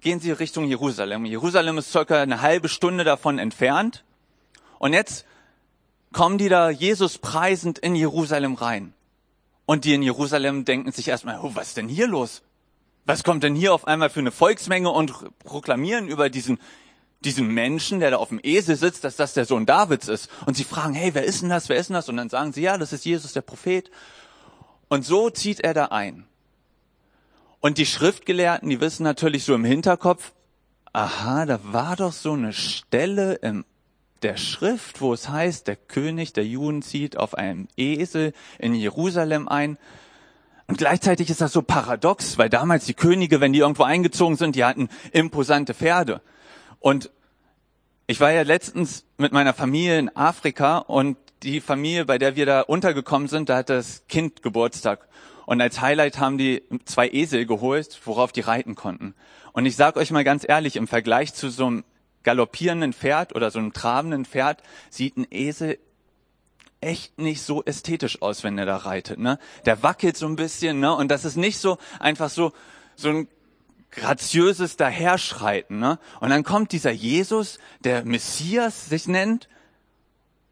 gehen 0.01 0.21
sie 0.21 0.33
Richtung 0.33 0.67
Jerusalem. 0.67 1.25
Jerusalem 1.25 1.79
ist 1.79 1.93
circa 1.93 2.21
eine 2.23 2.41
halbe 2.41 2.69
Stunde 2.69 3.05
davon 3.05 3.39
entfernt. 3.39 4.05
Und 4.79 4.93
jetzt 4.93 5.27
kommen 6.13 6.39
die 6.39 6.49
da 6.49 6.71
Jesus 6.71 7.19
preisend 7.19 7.79
in 7.79 7.95
Jerusalem 7.95 8.55
rein. 8.55 8.95
Und 9.67 9.85
die 9.85 9.95
in 9.95 10.03
Jerusalem 10.03 10.65
denken 10.65 10.91
sich 10.91 11.09
erstmal, 11.09 11.39
oh, 11.41 11.53
was 11.55 11.69
ist 11.69 11.77
denn 11.77 11.89
hier 11.89 12.09
los? 12.09 12.43
Was 13.05 13.23
kommt 13.23 13.45
denn 13.45 13.55
hier 13.55 13.73
auf 13.73 13.87
einmal 13.87 14.11
für 14.11 14.21
eine 14.21 14.33
Volksmenge 14.33 14.91
und 14.91 15.13
proklamieren 15.41 16.09
über 16.09 16.29
diesen, 16.29 16.59
diesen 17.21 17.47
Menschen, 17.49 18.01
der 18.01 18.11
da 18.11 18.17
auf 18.17 18.29
dem 18.31 18.41
Esel 18.43 18.77
sitzt, 18.77 19.05
dass 19.05 19.17
das 19.17 19.35
der 19.35 19.45
Sohn 19.45 19.67
Davids 19.67 20.09
ist. 20.09 20.29
Und 20.47 20.57
sie 20.57 20.65
fragen, 20.65 20.95
hey, 20.95 21.15
wer 21.15 21.25
ist 21.25 21.43
denn 21.43 21.51
das? 21.51 21.69
Wer 21.69 21.77
ist 21.77 21.89
denn 21.89 21.95
das? 21.95 22.09
Und 22.09 22.17
dann 22.17 22.29
sagen 22.29 22.53
sie, 22.53 22.63
ja, 22.63 22.79
das 22.79 22.93
ist 22.93 23.05
Jesus, 23.05 23.33
der 23.33 23.43
Prophet. 23.43 23.91
Und 24.89 25.05
so 25.05 25.31
zieht 25.31 25.61
er 25.61 25.75
da 25.75 25.87
ein. 25.87 26.27
Und 27.61 27.79
die 27.79 27.87
Schriftgelehrten, 27.87 28.69
die 28.69 28.81
wissen 28.81 29.03
natürlich 29.03 29.45
so 29.45 29.55
im 29.55 29.65
Hinterkopf, 29.65 30.33
aha, 30.93 31.47
da 31.47 31.61
war 31.63 31.97
doch 31.97 32.13
so 32.13 32.33
eine 32.33 32.53
Stelle 32.53 33.35
im 33.35 33.65
der 34.23 34.37
Schrift, 34.37 35.01
wo 35.01 35.15
es 35.15 35.29
heißt, 35.29 35.67
der 35.67 35.77
König 35.77 36.33
der 36.33 36.45
Juden 36.45 36.83
zieht 36.83 37.17
auf 37.17 37.35
einem 37.35 37.69
Esel 37.77 38.33
in 38.59 38.75
Jerusalem 38.75 39.49
ein. 39.49 39.79
Und 40.67 40.79
gleichzeitig 40.79 41.31
ist 41.31 41.41
das 41.41 41.53
so 41.53 41.63
paradox, 41.63 42.39
weil 42.39 42.49
damals 42.49 42.85
die 42.85 42.95
Könige, 42.95 43.41
wenn 43.41 43.53
die 43.53 43.61
irgendwo 43.61 43.85
eingezogen 43.85 44.37
sind, 44.37 44.57
die 44.57 44.65
hatten 44.65 44.89
imposante 45.13 45.75
Pferde. 45.75 46.21
Und 46.79 47.11
ich 48.07 48.21
war 48.21 48.31
ja 48.31 48.43
letztens 48.43 49.05
mit 49.17 49.33
meiner 49.33 49.55
Familie 49.55 49.99
in 49.99 50.15
Afrika 50.17 50.79
und 50.79 51.17
die 51.43 51.61
Familie, 51.61 52.05
bei 52.05 52.19
der 52.19 52.37
wir 52.37 52.47
da 52.47 52.61
untergekommen 52.61 53.29
sind, 53.29 53.49
da 53.49 53.57
hat 53.57 53.71
das 53.71 54.07
Kind 54.09 54.43
Geburtstag. 54.43 55.09
Und 55.51 55.61
als 55.61 55.81
Highlight 55.81 56.21
haben 56.21 56.39
die 56.39 56.63
zwei 56.85 57.09
Esel 57.09 57.45
geholt, 57.45 58.01
worauf 58.05 58.31
die 58.31 58.41
reiten 58.41 58.77
konnten. 58.77 59.17
Und 59.51 59.67
ich 59.67 59.75
sage 59.75 59.99
euch 59.99 60.13
mal 60.13 60.23
ganz 60.23 60.49
ehrlich, 60.49 60.77
im 60.77 60.87
Vergleich 60.87 61.35
zu 61.35 61.51
so 61.51 61.67
einem 61.67 61.85
galoppierenden 62.23 62.93
Pferd 62.93 63.35
oder 63.35 63.51
so 63.51 63.59
einem 63.59 63.73
trabenden 63.73 64.25
Pferd 64.25 64.63
sieht 64.91 65.17
ein 65.17 65.27
Esel 65.29 65.81
echt 66.81 67.19
nicht 67.19 67.43
so 67.43 67.65
ästhetisch 67.65 68.23
aus, 68.23 68.45
wenn 68.45 68.59
er 68.59 68.65
da 68.65 68.77
reitet. 68.77 69.19
Ne? 69.19 69.41
Der 69.67 69.83
wackelt 69.83 70.17
so 70.17 70.27
ein 70.27 70.37
bisschen, 70.37 70.79
ne? 70.79 70.95
Und 70.95 71.11
das 71.11 71.25
ist 71.25 71.35
nicht 71.35 71.59
so 71.59 71.79
einfach 71.99 72.31
so 72.31 72.53
so 72.95 73.09
ein 73.09 73.27
graziöses 73.91 74.77
Daherschreiten. 74.77 75.81
Ne? 75.81 75.99
Und 76.21 76.31
dann 76.31 76.45
kommt 76.45 76.71
dieser 76.71 76.93
Jesus, 76.93 77.59
der 77.81 78.05
Messias 78.05 78.89
sich 78.89 79.09
nennt, 79.09 79.49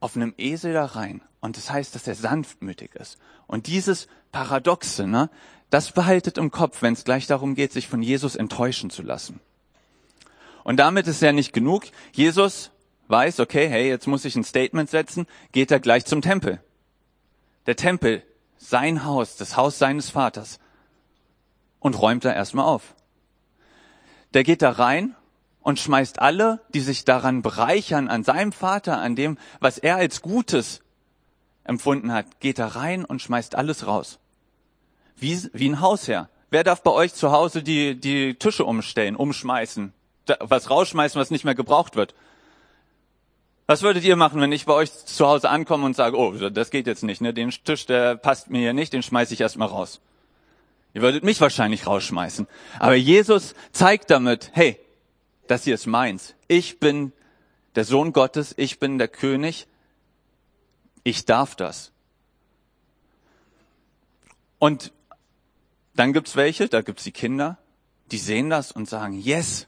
auf 0.00 0.17
einem 0.17 0.35
Esel 0.38 0.73
da 0.73 0.87
rein. 0.87 1.23
Und 1.38 1.57
das 1.57 1.71
heißt, 1.71 1.95
dass 1.95 2.09
er 2.09 2.17
sanftmütig 2.17 2.97
ist. 2.97 3.17
Und 3.47 3.69
dieses 3.69 4.09
Paradoxe, 4.32 5.06
ne, 5.06 5.30
das 5.70 5.92
behaltet 5.92 6.38
im 6.38 6.50
Kopf, 6.50 6.82
wenn 6.82 6.94
es 6.94 7.04
gleich 7.04 7.26
darum 7.26 7.54
geht, 7.54 7.73
sich 7.73 7.88
von 7.88 8.02
Jesus 8.02 8.37
enttäuschen 8.37 8.90
zu 8.90 9.02
lassen. 9.02 9.40
Und 10.64 10.78
damit 10.78 11.06
ist 11.06 11.23
ja 11.23 11.32
nicht 11.32 11.52
genug. 11.52 11.85
Jesus 12.12 12.70
weiß, 13.08 13.40
okay, 13.40 13.68
hey, 13.68 13.88
jetzt 13.88 14.06
muss 14.06 14.25
ich 14.25 14.37
ein 14.37 14.44
Statement 14.44 14.90
setzen, 14.90 15.26
geht 15.52 15.70
er 15.70 15.80
gleich 15.80 16.04
zum 16.04 16.23
Tempel. 16.23 16.61
Der 17.66 17.76
Tempel, 17.76 18.23
sein 18.58 19.04
Haus, 19.04 19.37
das 19.37 19.56
Haus 19.56 19.78
seines 19.78 20.11
Vaters. 20.11 20.58
Und 21.80 22.00
räumt 22.00 22.25
da 22.25 22.32
erstmal 22.32 22.66
auf. 22.66 22.94
Der 24.35 24.42
geht 24.42 24.62
da 24.62 24.70
rein 24.70 25.14
und 25.61 25.78
schmeißt 25.78 26.18
alle, 26.18 26.61
die 26.75 26.80
sich 26.80 27.04
daran 27.04 27.40
bereichern, 27.42 28.08
an 28.08 28.25
seinem 28.25 28.52
Vater, 28.52 28.99
an 28.99 29.16
dem, 29.16 29.38
was 29.61 29.78
er 29.78 29.97
als 29.97 30.23
Gutes 30.23 30.80
empfunden 31.69 32.13
hat, 32.13 32.41
geht 32.41 32.59
da 32.59 32.67
rein 32.67 33.05
und 33.05 33.23
schmeißt 33.23 33.55
alles 33.55 33.87
raus. 33.87 34.19
Wie, 35.17 35.41
wie 35.53 35.69
ein 35.69 35.81
Hausherr. 35.81 36.29
Wer 36.51 36.65
darf 36.65 36.83
bei 36.83 36.91
euch 36.91 37.15
zu 37.15 37.31
Hause 37.31 37.63
die, 37.63 37.95
die 38.01 38.35
Tische 38.35 38.65
umstellen, 38.65 39.17
umschmeißen, 39.17 39.93
was 40.41 40.71
rausschmeißen, 40.71 41.21
was 41.21 41.31
nicht 41.31 41.45
mehr 41.45 41.55
gebraucht 41.55 41.97
wird? 41.97 42.15
Was 43.67 43.83
würdet 43.83 44.05
ihr 44.05 44.17
machen, 44.17 44.41
wenn 44.41 44.53
ich 44.53 44.65
bei 44.65 44.73
euch 44.73 44.91
zu 44.91 45.27
Hause 45.27 45.51
ankomme 45.51 45.85
und 45.85 45.95
sage, 45.95 46.17
oh, 46.17 46.33
das 46.33 46.71
geht 46.71 46.87
jetzt 46.87 47.03
nicht, 47.03 47.21
ne? 47.21 47.35
Den 47.35 47.51
Tisch, 47.51 47.85
der 47.85 48.17
passt 48.17 48.49
mir 48.49 48.61
hier 48.61 48.73
nicht, 48.73 48.95
den 48.95 49.03
schmeiße 49.03 49.35
ich 49.35 49.43
erstmal 49.43 49.69
raus. 49.69 50.01
Ihr 50.95 51.03
würdet 51.03 51.23
mich 51.23 51.39
wahrscheinlich 51.43 51.87
rausschmeißen. 51.87 52.47
Aber 52.79 52.95
Jesus 52.95 53.55
zeigt 53.73 54.11
damit, 54.11 54.51
hey, 54.55 54.81
das 55.49 55.65
hier 55.65 55.75
ist 55.75 55.87
meins. 55.87 56.35
Ich 56.47 56.81
bin 56.81 57.13
der 57.75 57.85
Sohn 57.85 58.15
Gottes, 58.15 58.55
ich 58.57 58.79
bin 58.79 58.97
der 58.97 59.09
König, 59.09 59.67
ich 61.05 61.25
darf 61.25 61.55
das. 61.55 61.93
Und 64.59 64.93
dann 65.95 66.12
gibt's 66.12 66.37
welche, 66.37 66.69
da 66.69 66.83
gibt's 66.83 67.05
die 67.05 67.12
Kinder, 67.12 67.59
die 68.11 68.19
sehen 68.19 68.50
das 68.50 68.73
und 68.73 68.88
sagen, 68.88 69.19
yes, 69.21 69.67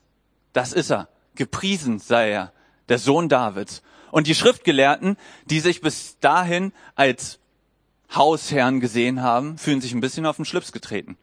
das 0.53 0.73
ist 0.73 0.91
er. 0.91 1.09
Gepriesen 1.35 1.99
sei 1.99 2.31
er, 2.31 2.53
der 2.89 2.99
Sohn 2.99 3.29
Davids. 3.29 3.83
Und 4.11 4.27
die 4.27 4.35
Schriftgelehrten, 4.35 5.17
die 5.47 5.61
sich 5.61 5.81
bis 5.81 6.19
dahin 6.19 6.73
als 6.95 7.39
Hausherren 8.15 8.81
gesehen 8.81 9.23
haben, 9.23 9.57
fühlen 9.59 9.81
sich 9.81 9.93
ein 9.93 10.01
bisschen 10.01 10.27
auf 10.27 10.37
den 10.37 10.45
Schlips 10.45 10.73
getreten. 10.73 11.17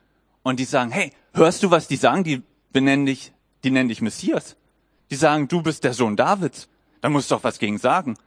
Und 0.43 0.59
die 0.59 0.65
sagen, 0.65 0.91
hey, 0.91 1.11
hörst 1.33 1.63
du, 1.63 1.71
was 1.71 1.87
die 1.87 1.97
sagen? 1.97 2.23
Die 2.23 2.43
benennen 2.71 3.05
dich, 3.05 3.33
die 3.63 3.71
nennen 3.71 3.89
dich 3.89 4.01
Messias. 4.01 4.55
Die 5.09 5.15
sagen, 5.15 5.47
du 5.49 5.61
bist 5.61 5.83
der 5.83 5.93
Sohn 5.93 6.15
Davids. 6.15 6.69
Da 7.01 7.09
musst 7.09 7.29
du 7.29 7.35
doch 7.35 7.43
was 7.43 7.59
gegen 7.59 7.77
sagen. 7.77 8.17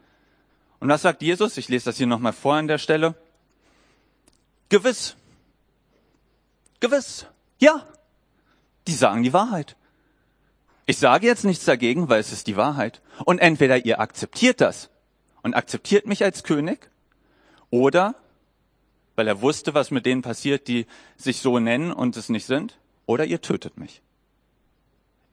Und 0.80 0.88
was 0.88 1.02
sagt 1.02 1.22
Jesus? 1.22 1.56
Ich 1.56 1.68
lese 1.68 1.87
das 1.87 1.99
hier 1.99 2.06
nochmal 2.06 2.32
vor 2.32 2.54
an 2.54 2.66
der 2.66 2.78
Stelle. 2.78 3.14
Gewiss. 4.70 5.14
Gewiss. 6.80 7.26
Ja. 7.58 7.87
Die 8.87 8.94
sagen 8.94 9.22
die 9.22 9.32
Wahrheit. 9.32 9.76
Ich 10.87 10.99
sage 10.99 11.26
jetzt 11.26 11.44
nichts 11.44 11.64
dagegen, 11.64 12.08
weil 12.08 12.20
es 12.20 12.32
ist 12.32 12.46
die 12.46 12.56
Wahrheit. 12.56 13.00
Und 13.25 13.38
entweder 13.38 13.84
ihr 13.84 14.00
akzeptiert 14.00 14.60
das 14.60 14.90
und 15.42 15.54
akzeptiert 15.54 16.06
mich 16.06 16.25
als 16.25 16.42
König, 16.42 16.90
oder 17.70 18.16
weil 19.14 19.28
er 19.28 19.42
wusste, 19.42 19.75
was 19.75 19.90
mit 19.90 20.06
denen 20.06 20.22
passiert, 20.22 20.66
die 20.66 20.87
sich 21.16 21.40
so 21.40 21.58
nennen 21.58 21.92
und 21.92 22.16
es 22.16 22.28
nicht 22.28 22.46
sind, 22.46 22.78
oder 23.06 23.25
ihr 23.25 23.40
tötet 23.40 23.78
mich. 23.78 24.02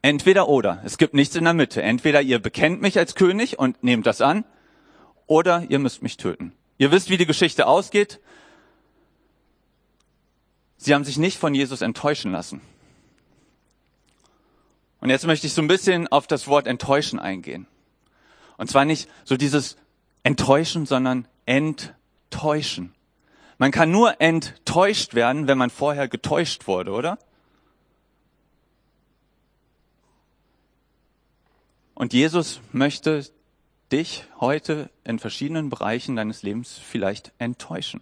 Entweder 0.01 0.47
oder. 0.47 0.81
Es 0.85 0.97
gibt 0.97 1.13
nichts 1.13 1.35
in 1.35 1.45
der 1.45 1.53
Mitte. 1.53 1.81
Entweder 1.81 2.21
ihr 2.21 2.39
bekennt 2.39 2.81
mich 2.81 2.97
als 2.99 3.15
König 3.15 3.59
und 3.59 3.83
nehmt 3.83 4.05
das 4.05 4.21
an, 4.21 4.45
oder 5.27 5.65
ihr 5.69 5.79
müsst 5.79 6.01
mich 6.01 6.17
töten. 6.17 6.53
Ihr 6.77 6.91
wisst, 6.91 7.09
wie 7.09 7.17
die 7.17 7.25
Geschichte 7.25 7.67
ausgeht. 7.67 8.19
Sie 10.77 10.93
haben 10.93 11.03
sich 11.03 11.17
nicht 11.17 11.37
von 11.37 11.53
Jesus 11.53 11.81
enttäuschen 11.81 12.31
lassen. 12.31 12.61
Und 14.99 15.09
jetzt 15.09 15.25
möchte 15.25 15.47
ich 15.47 15.53
so 15.53 15.61
ein 15.61 15.67
bisschen 15.67 16.07
auf 16.07 16.27
das 16.27 16.47
Wort 16.47 16.67
enttäuschen 16.67 17.19
eingehen. 17.19 17.67
Und 18.57 18.69
zwar 18.69 18.85
nicht 18.85 19.09
so 19.23 19.37
dieses 19.37 19.77
enttäuschen, 20.23 20.85
sondern 20.85 21.27
enttäuschen. 21.45 22.93
Man 23.57 23.71
kann 23.71 23.91
nur 23.91 24.19
enttäuscht 24.21 25.13
werden, 25.13 25.47
wenn 25.47 25.57
man 25.57 25.69
vorher 25.69 26.07
getäuscht 26.07 26.67
wurde, 26.67 26.91
oder? 26.91 27.17
Und 31.95 32.13
Jesus 32.13 32.61
möchte 32.71 33.25
dich 33.91 34.25
heute 34.39 34.89
in 35.03 35.19
verschiedenen 35.19 35.69
Bereichen 35.69 36.15
deines 36.15 36.43
Lebens 36.43 36.77
vielleicht 36.77 37.31
enttäuschen. 37.37 38.01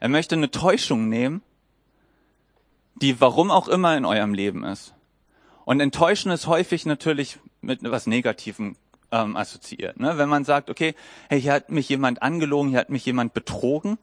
Er 0.00 0.08
möchte 0.08 0.34
eine 0.34 0.50
Täuschung 0.50 1.08
nehmen, 1.08 1.42
die 2.96 3.20
warum 3.20 3.50
auch 3.50 3.68
immer 3.68 3.96
in 3.96 4.04
eurem 4.04 4.34
Leben 4.34 4.64
ist. 4.64 4.94
Und 5.64 5.80
enttäuschen 5.80 6.30
ist 6.30 6.46
häufig 6.46 6.86
natürlich 6.86 7.38
mit 7.60 7.82
etwas 7.82 8.06
Negativem 8.06 8.76
ähm, 9.10 9.36
assoziiert. 9.36 9.98
Ne? 9.98 10.18
Wenn 10.18 10.28
man 10.28 10.44
sagt, 10.44 10.70
okay, 10.70 10.94
hey, 11.28 11.40
hier 11.40 11.54
hat 11.54 11.70
mich 11.70 11.88
jemand 11.88 12.22
angelogen, 12.22 12.70
hier 12.70 12.80
hat 12.80 12.90
mich 12.90 13.06
jemand 13.06 13.34
betrogen, 13.34 13.98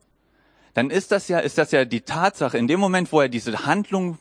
dann 0.74 0.90
ist 0.90 1.12
das 1.12 1.28
ja, 1.28 1.40
ist 1.40 1.58
das 1.58 1.72
ja 1.72 1.86
die 1.86 2.02
Tatsache, 2.02 2.58
in 2.58 2.68
dem 2.68 2.80
Moment, 2.80 3.12
wo 3.12 3.22
er 3.22 3.30
diese 3.30 3.66
Handlung 3.66 4.18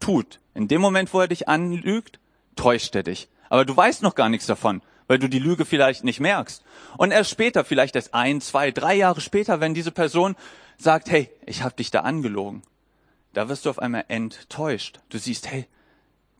tut, 0.00 0.40
in 0.54 0.68
dem 0.68 0.80
Moment, 0.80 1.14
wo 1.14 1.20
er 1.20 1.28
dich 1.28 1.48
anlügt, 1.48 2.18
täuscht 2.56 2.94
er 2.94 3.04
dich. 3.04 3.28
Aber 3.48 3.64
du 3.64 3.76
weißt 3.76 4.02
noch 4.02 4.14
gar 4.14 4.28
nichts 4.28 4.46
davon, 4.46 4.82
weil 5.12 5.18
du 5.18 5.28
die 5.28 5.40
Lüge 5.40 5.66
vielleicht 5.66 6.04
nicht 6.04 6.20
merkst. 6.20 6.64
Und 6.96 7.10
erst 7.10 7.30
später, 7.30 7.66
vielleicht 7.66 7.96
erst 7.96 8.14
ein, 8.14 8.40
zwei, 8.40 8.70
drei 8.70 8.94
Jahre 8.94 9.20
später, 9.20 9.60
wenn 9.60 9.74
diese 9.74 9.90
Person 9.90 10.36
sagt, 10.78 11.10
hey, 11.10 11.28
ich 11.44 11.62
habe 11.62 11.74
dich 11.74 11.90
da 11.90 12.00
angelogen, 12.00 12.62
da 13.34 13.50
wirst 13.50 13.66
du 13.66 13.70
auf 13.70 13.78
einmal 13.78 14.06
enttäuscht. 14.08 15.00
Du 15.10 15.18
siehst, 15.18 15.50
hey, 15.50 15.66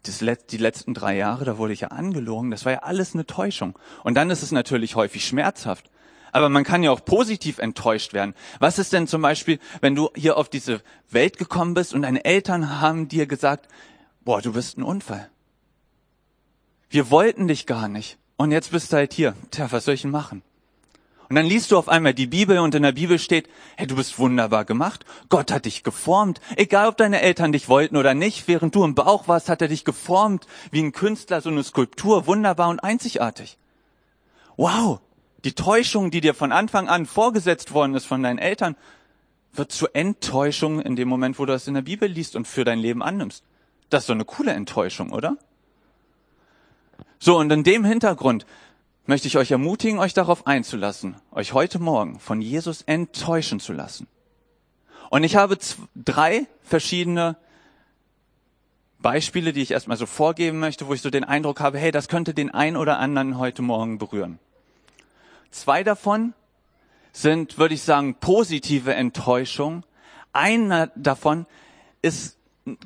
das 0.04 0.24
die 0.48 0.56
letzten 0.56 0.94
drei 0.94 1.18
Jahre, 1.18 1.44
da 1.44 1.58
wurde 1.58 1.74
ich 1.74 1.80
ja 1.80 1.88
angelogen, 1.88 2.50
das 2.50 2.64
war 2.64 2.72
ja 2.72 2.78
alles 2.78 3.12
eine 3.12 3.26
Täuschung. 3.26 3.78
Und 4.04 4.14
dann 4.14 4.30
ist 4.30 4.42
es 4.42 4.52
natürlich 4.52 4.96
häufig 4.96 5.26
schmerzhaft. 5.26 5.90
Aber 6.32 6.48
man 6.48 6.64
kann 6.64 6.82
ja 6.82 6.92
auch 6.92 7.04
positiv 7.04 7.58
enttäuscht 7.58 8.14
werden. 8.14 8.34
Was 8.58 8.78
ist 8.78 8.94
denn 8.94 9.06
zum 9.06 9.20
Beispiel, 9.20 9.58
wenn 9.82 9.94
du 9.94 10.08
hier 10.16 10.38
auf 10.38 10.48
diese 10.48 10.80
Welt 11.10 11.36
gekommen 11.36 11.74
bist 11.74 11.92
und 11.92 12.00
deine 12.00 12.24
Eltern 12.24 12.80
haben 12.80 13.06
dir 13.08 13.26
gesagt, 13.26 13.68
boah, 14.22 14.40
du 14.40 14.54
bist 14.54 14.78
ein 14.78 14.82
Unfall. 14.82 15.28
Wir 16.88 17.10
wollten 17.10 17.48
dich 17.48 17.66
gar 17.66 17.88
nicht. 17.88 18.16
Und 18.42 18.50
jetzt 18.50 18.72
bist 18.72 18.92
du 18.92 18.96
halt 18.96 19.12
hier. 19.12 19.36
Tja, 19.52 19.70
was 19.70 19.84
soll 19.84 19.94
ich 19.94 20.02
denn 20.02 20.10
machen? 20.10 20.42
Und 21.28 21.36
dann 21.36 21.46
liest 21.46 21.70
du 21.70 21.78
auf 21.78 21.88
einmal 21.88 22.12
die 22.12 22.26
Bibel 22.26 22.58
und 22.58 22.74
in 22.74 22.82
der 22.82 22.90
Bibel 22.90 23.20
steht, 23.20 23.48
hey, 23.76 23.86
du 23.86 23.94
bist 23.94 24.18
wunderbar 24.18 24.64
gemacht. 24.64 25.04
Gott 25.28 25.52
hat 25.52 25.64
dich 25.64 25.84
geformt. 25.84 26.40
Egal, 26.56 26.88
ob 26.88 26.96
deine 26.96 27.20
Eltern 27.20 27.52
dich 27.52 27.68
wollten 27.68 27.96
oder 27.96 28.14
nicht, 28.14 28.48
während 28.48 28.74
du 28.74 28.82
im 28.82 28.96
Bauch 28.96 29.28
warst, 29.28 29.48
hat 29.48 29.62
er 29.62 29.68
dich 29.68 29.84
geformt 29.84 30.48
wie 30.72 30.82
ein 30.82 30.90
Künstler, 30.90 31.40
so 31.40 31.50
eine 31.50 31.62
Skulptur, 31.62 32.26
wunderbar 32.26 32.68
und 32.68 32.80
einzigartig. 32.80 33.58
Wow, 34.56 34.98
die 35.44 35.52
Täuschung, 35.52 36.10
die 36.10 36.20
dir 36.20 36.34
von 36.34 36.50
Anfang 36.50 36.88
an 36.88 37.06
vorgesetzt 37.06 37.72
worden 37.72 37.94
ist 37.94 38.06
von 38.06 38.24
deinen 38.24 38.40
Eltern, 38.40 38.74
wird 39.52 39.70
zur 39.70 39.94
Enttäuschung 39.94 40.80
in 40.80 40.96
dem 40.96 41.06
Moment, 41.06 41.38
wo 41.38 41.46
du 41.46 41.52
das 41.52 41.68
in 41.68 41.74
der 41.74 41.82
Bibel 41.82 42.08
liest 42.08 42.34
und 42.34 42.48
für 42.48 42.64
dein 42.64 42.80
Leben 42.80 43.04
annimmst. 43.04 43.44
Das 43.88 44.02
ist 44.02 44.06
so 44.08 44.14
eine 44.14 44.24
coole 44.24 44.50
Enttäuschung, 44.50 45.12
oder? 45.12 45.36
So, 47.24 47.38
und 47.38 47.52
in 47.52 47.62
dem 47.62 47.84
Hintergrund 47.84 48.46
möchte 49.06 49.28
ich 49.28 49.36
euch 49.36 49.52
ermutigen, 49.52 50.00
euch 50.00 50.12
darauf 50.12 50.48
einzulassen, 50.48 51.14
euch 51.30 51.52
heute 51.52 51.78
Morgen 51.78 52.18
von 52.18 52.40
Jesus 52.40 52.82
enttäuschen 52.82 53.60
zu 53.60 53.72
lassen. 53.72 54.08
Und 55.08 55.22
ich 55.22 55.36
habe 55.36 55.56
drei 55.94 56.48
verschiedene 56.64 57.36
Beispiele, 58.98 59.52
die 59.52 59.62
ich 59.62 59.70
erstmal 59.70 59.96
so 59.96 60.06
vorgeben 60.06 60.58
möchte, 60.58 60.88
wo 60.88 60.94
ich 60.94 61.00
so 61.00 61.10
den 61.10 61.22
Eindruck 61.22 61.60
habe, 61.60 61.78
hey, 61.78 61.92
das 61.92 62.08
könnte 62.08 62.34
den 62.34 62.50
einen 62.50 62.76
oder 62.76 62.98
anderen 62.98 63.38
heute 63.38 63.62
Morgen 63.62 63.98
berühren. 63.98 64.40
Zwei 65.52 65.84
davon 65.84 66.34
sind, 67.12 67.56
würde 67.56 67.74
ich 67.74 67.82
sagen, 67.82 68.16
positive 68.16 68.94
Enttäuschung. 68.94 69.84
Einer 70.32 70.88
davon 70.96 71.46
ist, 72.00 72.36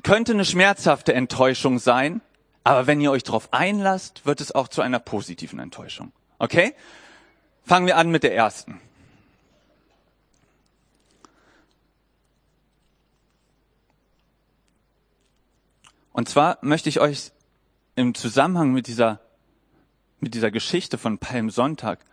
könnte 0.03 0.33
eine 0.33 0.45
schmerzhafte 0.45 1.15
Enttäuschung 1.15 1.79
sein, 1.79 2.21
aber 2.67 2.85
wenn 2.85 2.99
ihr 2.99 3.11
euch 3.11 3.23
darauf 3.23 3.53
einlasst, 3.53 4.25
wird 4.25 4.41
es 4.41 4.51
auch 4.51 4.67
zu 4.67 4.81
einer 4.81 4.99
positiven 4.99 5.57
Enttäuschung. 5.57 6.11
Okay? 6.37 6.73
Fangen 7.63 7.87
wir 7.87 7.95
an 7.95 8.09
mit 8.09 8.23
der 8.23 8.35
ersten. 8.35 8.81
Und 16.11 16.27
zwar 16.27 16.57
möchte 16.61 16.89
ich 16.89 16.99
euch 16.99 17.31
im 17.95 18.13
Zusammenhang 18.15 18.73
mit 18.73 18.87
dieser, 18.87 19.21
mit 20.19 20.33
dieser 20.33 20.51
Geschichte 20.51 20.97
von 20.97 21.19
Palmsonntag, 21.19 22.03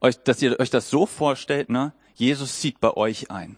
euch, 0.00 0.22
dass 0.22 0.40
ihr 0.40 0.60
euch 0.60 0.70
das 0.70 0.88
so 0.88 1.04
vorstellt, 1.04 1.68
ne? 1.68 1.92
Jesus 2.14 2.60
zieht 2.60 2.80
bei 2.80 2.92
euch 2.92 3.30
ein. 3.30 3.56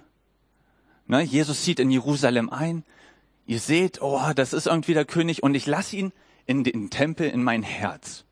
Ne? 1.07 1.21
Jesus 1.21 1.63
zieht 1.63 1.79
in 1.79 1.91
Jerusalem 1.91 2.49
ein, 2.49 2.85
ihr 3.49 3.59
seht, 3.59 4.02
oh, 4.02 4.33
das 4.37 4.52
ist 4.52 4.67
irgendwie 4.67 4.95
der 4.95 5.07
König 5.07 5.43
und 5.43 5.55
ich 5.55 5.67
lasse 5.67 5.97
ihn 5.97 6.12
in 6.47 6.64
den 6.64 6.90
Tempel 6.90 7.28
in 7.28 7.43
mein 7.43 7.62
Herz. 7.62 8.25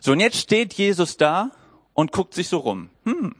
So, 0.00 0.12
und 0.12 0.20
jetzt 0.20 0.36
steht 0.36 0.74
Jesus 0.74 1.16
da 1.16 1.52
und 1.94 2.12
guckt 2.12 2.34
sich 2.34 2.48
so 2.48 2.58
rum. 2.58 2.90
Hm, 3.04 3.36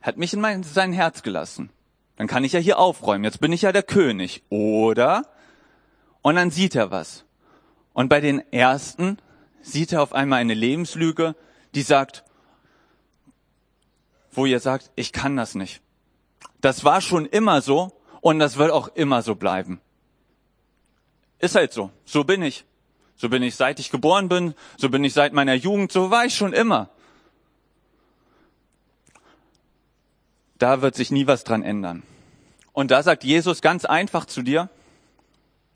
hat 0.00 0.16
mich 0.16 0.32
in 0.32 0.40
mein, 0.40 0.62
sein 0.62 0.92
Herz 0.92 1.22
gelassen. 1.22 1.70
Dann 2.16 2.28
kann 2.28 2.44
ich 2.44 2.52
ja 2.52 2.60
hier 2.60 2.78
aufräumen. 2.78 3.24
Jetzt 3.24 3.40
bin 3.40 3.52
ich 3.52 3.62
ja 3.62 3.72
der 3.72 3.82
König. 3.82 4.42
Oder? 4.48 5.26
Und 6.22 6.36
dann 6.36 6.50
sieht 6.50 6.74
er 6.74 6.90
was. 6.90 7.24
Und 7.92 8.08
bei 8.08 8.20
den 8.20 8.40
ersten 8.52 9.18
sieht 9.60 9.92
er 9.92 10.02
auf 10.02 10.14
einmal 10.14 10.40
eine 10.40 10.54
Lebenslüge, 10.54 11.36
die 11.74 11.82
sagt, 11.82 12.24
wo 14.32 14.46
ihr 14.46 14.60
sagt, 14.60 14.90
ich 14.96 15.12
kann 15.12 15.36
das 15.36 15.54
nicht. 15.54 15.82
Das 16.62 16.84
war 16.84 17.02
schon 17.02 17.26
immer 17.26 17.60
so 17.60 17.92
und 18.22 18.38
das 18.38 18.56
wird 18.56 18.70
auch 18.70 18.88
immer 18.88 19.20
so 19.20 19.34
bleiben. 19.34 19.80
Ist 21.38 21.54
halt 21.54 21.72
so. 21.72 21.90
So 22.04 22.24
bin 22.24 22.42
ich. 22.42 22.64
So 23.16 23.28
bin 23.28 23.42
ich 23.42 23.56
seit 23.56 23.78
ich 23.80 23.90
geboren 23.90 24.28
bin. 24.28 24.54
So 24.76 24.88
bin 24.88 25.04
ich 25.04 25.12
seit 25.12 25.32
meiner 25.32 25.54
Jugend. 25.54 25.92
So 25.92 26.10
war 26.10 26.24
ich 26.24 26.34
schon 26.34 26.52
immer. 26.52 26.90
Da 30.58 30.82
wird 30.82 30.94
sich 30.94 31.10
nie 31.10 31.26
was 31.26 31.44
dran 31.44 31.62
ändern. 31.62 32.02
Und 32.72 32.90
da 32.90 33.02
sagt 33.02 33.24
Jesus 33.24 33.62
ganz 33.62 33.84
einfach 33.84 34.26
zu 34.26 34.42
dir 34.42 34.68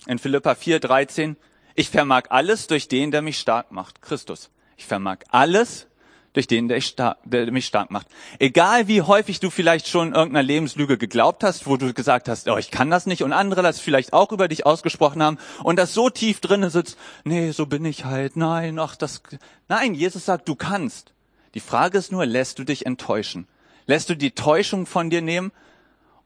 in 0.07 0.19
Philippa 0.19 0.55
4, 0.55 0.81
13, 0.81 1.37
ich 1.75 1.90
vermag 1.90 2.25
alles 2.31 2.67
durch 2.67 2.88
den, 2.88 3.11
der 3.11 3.23
mich 3.23 3.38
stark 3.38 3.73
macht, 3.73 4.02
Christus. 4.02 4.50
Ich 4.76 4.87
vermag 4.87 5.19
alles 5.29 5.87
durch 6.32 6.46
den, 6.46 6.68
der, 6.68 6.80
stark, 6.80 7.18
der, 7.25 7.50
mich 7.50 7.66
stark 7.66 7.90
macht. 7.90 8.06
Egal 8.38 8.87
wie 8.88 9.02
häufig 9.02 9.40
du 9.40 9.50
vielleicht 9.50 9.88
schon 9.88 10.14
irgendeiner 10.14 10.44
Lebenslüge 10.44 10.96
geglaubt 10.96 11.42
hast, 11.42 11.66
wo 11.66 11.76
du 11.76 11.92
gesagt 11.92 12.28
hast, 12.28 12.49
oh, 12.49 12.56
ich 12.56 12.70
kann 12.70 12.90
das 12.90 13.06
nicht 13.06 13.22
und 13.22 13.32
andere 13.32 13.62
das 13.62 13.80
vielleicht 13.80 14.12
auch 14.12 14.30
über 14.30 14.46
dich 14.46 14.64
ausgesprochen 14.64 15.22
haben 15.22 15.38
und 15.64 15.76
das 15.76 15.92
so 15.92 16.08
tief 16.08 16.40
drinne 16.40 16.70
sitzt, 16.70 16.96
nee, 17.25 17.50
so 17.50 17.66
bin 17.66 17.84
ich 17.84 18.04
halt, 18.04 18.37
nein, 18.37 18.78
ach, 18.78 18.96
das, 18.96 19.22
nein, 19.68 19.94
Jesus 19.94 20.25
sagt, 20.25 20.49
du 20.49 20.54
kannst. 20.54 21.12
Die 21.54 21.60
Frage 21.60 21.99
ist 21.99 22.12
nur, 22.12 22.26
lässt 22.26 22.60
du 22.60 22.64
dich 22.64 22.87
enttäuschen? 22.87 23.49
Lässt 23.87 24.08
du 24.08 24.16
die 24.16 24.30
Täuschung 24.30 24.87
von 24.87 25.10
dir 25.10 25.22
nehmen 25.22 25.50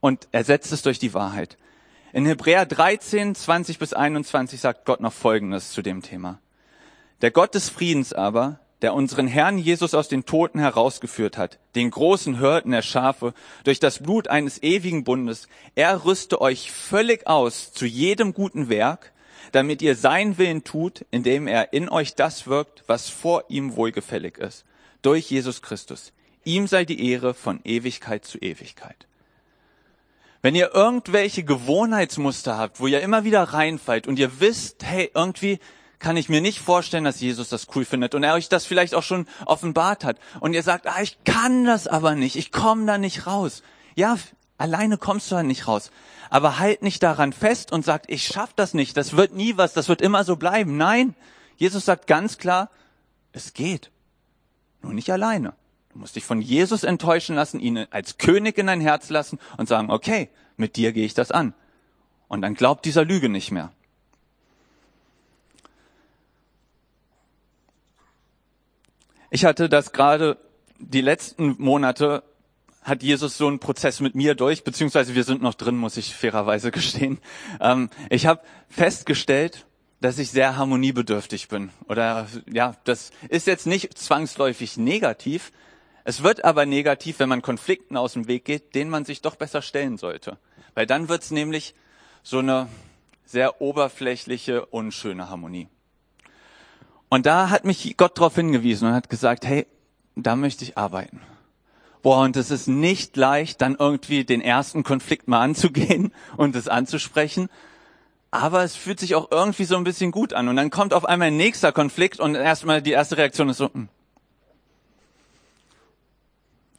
und 0.00 0.28
ersetzt 0.32 0.70
es 0.72 0.82
durch 0.82 0.98
die 0.98 1.14
Wahrheit. 1.14 1.56
In 2.12 2.26
Hebräer 2.26 2.66
13, 2.66 3.34
20 3.34 3.78
bis 3.78 3.94
21 3.94 4.60
sagt 4.60 4.84
Gott 4.84 5.00
noch 5.00 5.14
Folgendes 5.14 5.72
zu 5.72 5.80
dem 5.80 6.02
Thema. 6.02 6.40
Der 7.22 7.30
Gott 7.30 7.54
des 7.54 7.70
Friedens 7.70 8.12
aber, 8.12 8.60
der 8.84 8.92
unseren 8.92 9.26
Herrn 9.26 9.56
Jesus 9.56 9.94
aus 9.94 10.08
den 10.08 10.26
Toten 10.26 10.58
herausgeführt 10.58 11.38
hat, 11.38 11.58
den 11.74 11.90
großen 11.90 12.38
Hörten 12.38 12.70
der 12.70 12.82
Schafe, 12.82 13.32
durch 13.64 13.80
das 13.80 14.00
Blut 14.00 14.28
eines 14.28 14.62
ewigen 14.62 15.04
Bundes, 15.04 15.48
er 15.74 16.04
rüste 16.04 16.42
euch 16.42 16.70
völlig 16.70 17.26
aus 17.26 17.72
zu 17.72 17.86
jedem 17.86 18.34
guten 18.34 18.68
Werk, 18.68 19.12
damit 19.52 19.80
ihr 19.80 19.96
sein 19.96 20.36
Willen 20.36 20.64
tut, 20.64 21.06
indem 21.10 21.46
er 21.46 21.72
in 21.72 21.88
euch 21.88 22.14
das 22.14 22.46
wirkt, 22.46 22.84
was 22.86 23.08
vor 23.08 23.44
ihm 23.48 23.74
wohlgefällig 23.74 24.36
ist, 24.36 24.66
durch 25.00 25.30
Jesus 25.30 25.62
Christus. 25.62 26.12
Ihm 26.44 26.66
sei 26.66 26.84
die 26.84 27.10
Ehre 27.10 27.32
von 27.32 27.60
Ewigkeit 27.64 28.26
zu 28.26 28.36
Ewigkeit. 28.36 29.06
Wenn 30.42 30.54
ihr 30.54 30.74
irgendwelche 30.74 31.42
Gewohnheitsmuster 31.42 32.58
habt, 32.58 32.80
wo 32.80 32.86
ihr 32.86 33.00
immer 33.00 33.24
wieder 33.24 33.44
reinfallt 33.44 34.06
und 34.06 34.18
ihr 34.18 34.40
wisst, 34.40 34.84
hey, 34.84 35.10
irgendwie 35.14 35.58
kann 36.04 36.18
ich 36.18 36.28
mir 36.28 36.42
nicht 36.42 36.60
vorstellen, 36.60 37.04
dass 37.04 37.18
Jesus 37.18 37.48
das 37.48 37.66
cool 37.74 37.86
findet 37.86 38.14
und 38.14 38.22
er 38.24 38.34
euch 38.34 38.50
das 38.50 38.66
vielleicht 38.66 38.94
auch 38.94 39.02
schon 39.02 39.26
offenbart 39.46 40.04
hat 40.04 40.18
und 40.40 40.52
ihr 40.52 40.62
sagt, 40.62 40.86
ah, 40.86 41.00
ich 41.00 41.16
kann 41.24 41.64
das 41.64 41.86
aber 41.86 42.14
nicht, 42.14 42.36
ich 42.36 42.52
komme 42.52 42.84
da 42.84 42.98
nicht 42.98 43.26
raus. 43.26 43.62
Ja, 43.94 44.18
alleine 44.58 44.98
kommst 44.98 45.30
du 45.30 45.36
da 45.36 45.42
nicht 45.42 45.66
raus. 45.66 45.90
Aber 46.28 46.58
halt 46.58 46.82
nicht 46.82 47.02
daran 47.02 47.32
fest 47.32 47.72
und 47.72 47.86
sagt, 47.86 48.10
ich 48.10 48.26
schaff 48.26 48.52
das 48.54 48.74
nicht, 48.74 48.98
das 48.98 49.16
wird 49.16 49.32
nie 49.32 49.56
was, 49.56 49.72
das 49.72 49.88
wird 49.88 50.02
immer 50.02 50.24
so 50.24 50.36
bleiben. 50.36 50.76
Nein, 50.76 51.14
Jesus 51.56 51.86
sagt 51.86 52.06
ganz 52.06 52.36
klar, 52.36 52.68
es 53.32 53.54
geht. 53.54 53.90
Nur 54.82 54.92
nicht 54.92 55.10
alleine. 55.10 55.54
Du 55.90 56.00
musst 56.00 56.16
dich 56.16 56.24
von 56.26 56.42
Jesus 56.42 56.82
enttäuschen 56.82 57.34
lassen, 57.34 57.60
ihn 57.60 57.86
als 57.90 58.18
König 58.18 58.58
in 58.58 58.66
dein 58.66 58.82
Herz 58.82 59.08
lassen 59.08 59.38
und 59.56 59.70
sagen, 59.70 59.90
okay, 59.90 60.28
mit 60.58 60.76
dir 60.76 60.92
gehe 60.92 61.06
ich 61.06 61.14
das 61.14 61.30
an. 61.30 61.54
Und 62.28 62.42
dann 62.42 62.52
glaubt 62.52 62.84
dieser 62.84 63.06
Lüge 63.06 63.30
nicht 63.30 63.52
mehr. 63.52 63.72
Ich 69.34 69.44
hatte 69.44 69.68
das 69.68 69.90
gerade 69.90 70.38
die 70.78 71.00
letzten 71.00 71.56
Monate 71.58 72.22
hat 72.82 73.02
Jesus 73.02 73.36
so 73.36 73.48
einen 73.48 73.58
Prozess 73.58 73.98
mit 73.98 74.14
mir 74.14 74.36
durch, 74.36 74.62
beziehungsweise 74.62 75.16
wir 75.16 75.24
sind 75.24 75.42
noch 75.42 75.54
drin, 75.54 75.76
muss 75.76 75.96
ich 75.96 76.14
fairerweise 76.14 76.70
gestehen. 76.70 77.18
Ähm, 77.60 77.90
ich 78.10 78.26
habe 78.26 78.42
festgestellt, 78.68 79.66
dass 80.00 80.20
ich 80.20 80.30
sehr 80.30 80.56
harmoniebedürftig 80.56 81.48
bin. 81.48 81.70
Oder 81.88 82.28
ja, 82.48 82.76
das 82.84 83.10
ist 83.28 83.48
jetzt 83.48 83.66
nicht 83.66 83.98
zwangsläufig 83.98 84.76
negativ. 84.76 85.50
Es 86.04 86.22
wird 86.22 86.44
aber 86.44 86.64
negativ, 86.64 87.18
wenn 87.18 87.28
man 87.28 87.42
Konflikten 87.42 87.96
aus 87.96 88.12
dem 88.12 88.28
Weg 88.28 88.44
geht, 88.44 88.76
denen 88.76 88.88
man 88.92 89.04
sich 89.04 89.20
doch 89.20 89.34
besser 89.34 89.62
stellen 89.62 89.98
sollte. 89.98 90.38
Weil 90.74 90.86
dann 90.86 91.08
wird's 91.08 91.32
nämlich 91.32 91.74
so 92.22 92.38
eine 92.38 92.68
sehr 93.24 93.60
oberflächliche, 93.60 94.64
unschöne 94.66 95.28
Harmonie. 95.28 95.66
Und 97.08 97.26
da 97.26 97.50
hat 97.50 97.64
mich 97.64 97.96
Gott 97.96 98.18
darauf 98.18 98.34
hingewiesen 98.34 98.88
und 98.88 98.94
hat 98.94 99.08
gesagt, 99.08 99.46
hey, 99.46 99.66
da 100.16 100.36
möchte 100.36 100.64
ich 100.64 100.78
arbeiten. 100.78 101.20
Boah, 102.02 102.20
und 102.20 102.36
es 102.36 102.50
ist 102.50 102.66
nicht 102.66 103.16
leicht, 103.16 103.62
dann 103.62 103.76
irgendwie 103.78 104.24
den 104.24 104.40
ersten 104.40 104.82
Konflikt 104.84 105.26
mal 105.26 105.40
anzugehen 105.40 106.12
und 106.36 106.54
es 106.54 106.68
anzusprechen. 106.68 107.48
Aber 108.30 108.62
es 108.64 108.76
fühlt 108.76 109.00
sich 109.00 109.14
auch 109.14 109.30
irgendwie 109.30 109.64
so 109.64 109.76
ein 109.76 109.84
bisschen 109.84 110.10
gut 110.10 110.32
an. 110.32 110.48
Und 110.48 110.56
dann 110.56 110.70
kommt 110.70 110.92
auf 110.92 111.04
einmal 111.04 111.28
ein 111.28 111.36
nächster 111.36 111.72
Konflikt 111.72 112.20
und 112.20 112.34
erstmal 112.34 112.82
die 112.82 112.90
erste 112.90 113.16
Reaktion 113.16 113.48
ist 113.48 113.58
so, 113.58 113.72
hm. 113.72 113.88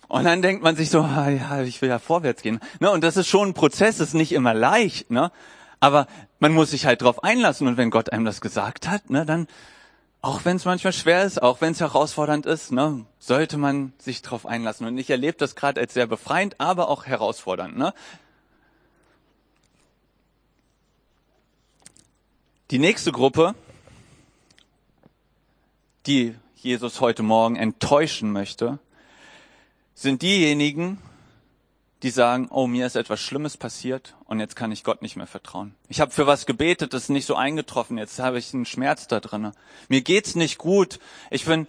Und 0.08 0.24
dann 0.24 0.42
denkt 0.42 0.64
man 0.64 0.76
sich 0.76 0.90
so, 0.90 1.02
ah, 1.02 1.30
ja, 1.30 1.62
ich 1.64 1.82
will 1.82 1.90
ja 1.90 1.98
vorwärts 1.98 2.42
gehen. 2.42 2.60
Ne? 2.80 2.92
Und 2.92 3.04
das 3.04 3.18
ist 3.18 3.28
schon 3.28 3.50
ein 3.50 3.54
Prozess, 3.54 4.00
ist 4.00 4.14
nicht 4.14 4.34
immer 4.34 4.54
leicht. 4.54 5.10
Ne? 5.10 5.32
Aber 5.80 6.08
man 6.40 6.54
muss 6.54 6.72
sich 6.72 6.86
halt 6.86 7.02
drauf 7.02 7.24
einlassen. 7.24 7.68
Und 7.68 7.78
wenn 7.78 7.90
Gott 7.90 8.12
einem 8.12 8.26
das 8.26 8.40
gesagt 8.40 8.88
hat, 8.88 9.10
ne, 9.10 9.26
dann 9.26 9.48
auch 10.26 10.44
wenn 10.44 10.56
es 10.56 10.66
manchmal 10.66 10.92
schwer 10.92 11.24
ist, 11.24 11.40
auch 11.40 11.62
wenn 11.62 11.74
es 11.74 11.82
herausfordernd 11.82 12.48
ist, 12.48 12.72
ne, 12.72 13.06
sollte 13.20 13.58
man 13.58 13.94
sich 14.00 14.24
darauf 14.24 14.48
einlassen. 14.48 14.88
Und 14.88 14.98
ich 14.98 15.12
erlebe 15.12 15.38
das 15.38 15.56
gerade 15.56 15.80
als 15.80 15.94
sehr 15.94 16.08
befreiend, 16.08 16.60
aber 16.60 16.90
auch 16.90 17.06
herausfordernd. 17.06 17.78
Ne? 17.78 17.94
Die 22.72 22.80
nächste 22.80 23.12
Gruppe, 23.12 23.54
die 26.08 26.34
Jesus 26.56 27.02
heute 27.02 27.22
Morgen 27.22 27.56
enttäuschen 27.56 28.32
möchte, 28.32 28.80
sind 29.94 30.24
diejenigen, 30.24 31.00
die 32.06 32.12
sagen, 32.12 32.50
oh, 32.52 32.68
mir 32.68 32.86
ist 32.86 32.96
etwas 32.96 33.20
Schlimmes 33.20 33.58
passiert 33.58 34.16
und 34.26 34.40
jetzt 34.40 34.56
kann 34.56 34.72
ich 34.72 34.84
Gott 34.84 35.02
nicht 35.02 35.16
mehr 35.16 35.26
vertrauen. 35.26 35.74
Ich 35.90 36.00
habe 36.00 36.12
für 36.12 36.28
was 36.28 36.46
gebetet, 36.46 36.94
das 36.94 37.04
ist 37.04 37.10
nicht 37.10 37.26
so 37.26 37.36
eingetroffen, 37.36 37.98
jetzt 37.98 38.20
habe 38.20 38.38
ich 38.38 38.54
einen 38.54 38.66
Schmerz 38.66 39.08
da 39.08 39.20
drin. 39.20 39.54
Mir 39.90 40.02
geht's 40.02 40.36
nicht 40.36 40.60
gut. 40.60 41.00
Ich 41.32 41.46
bin 41.46 41.68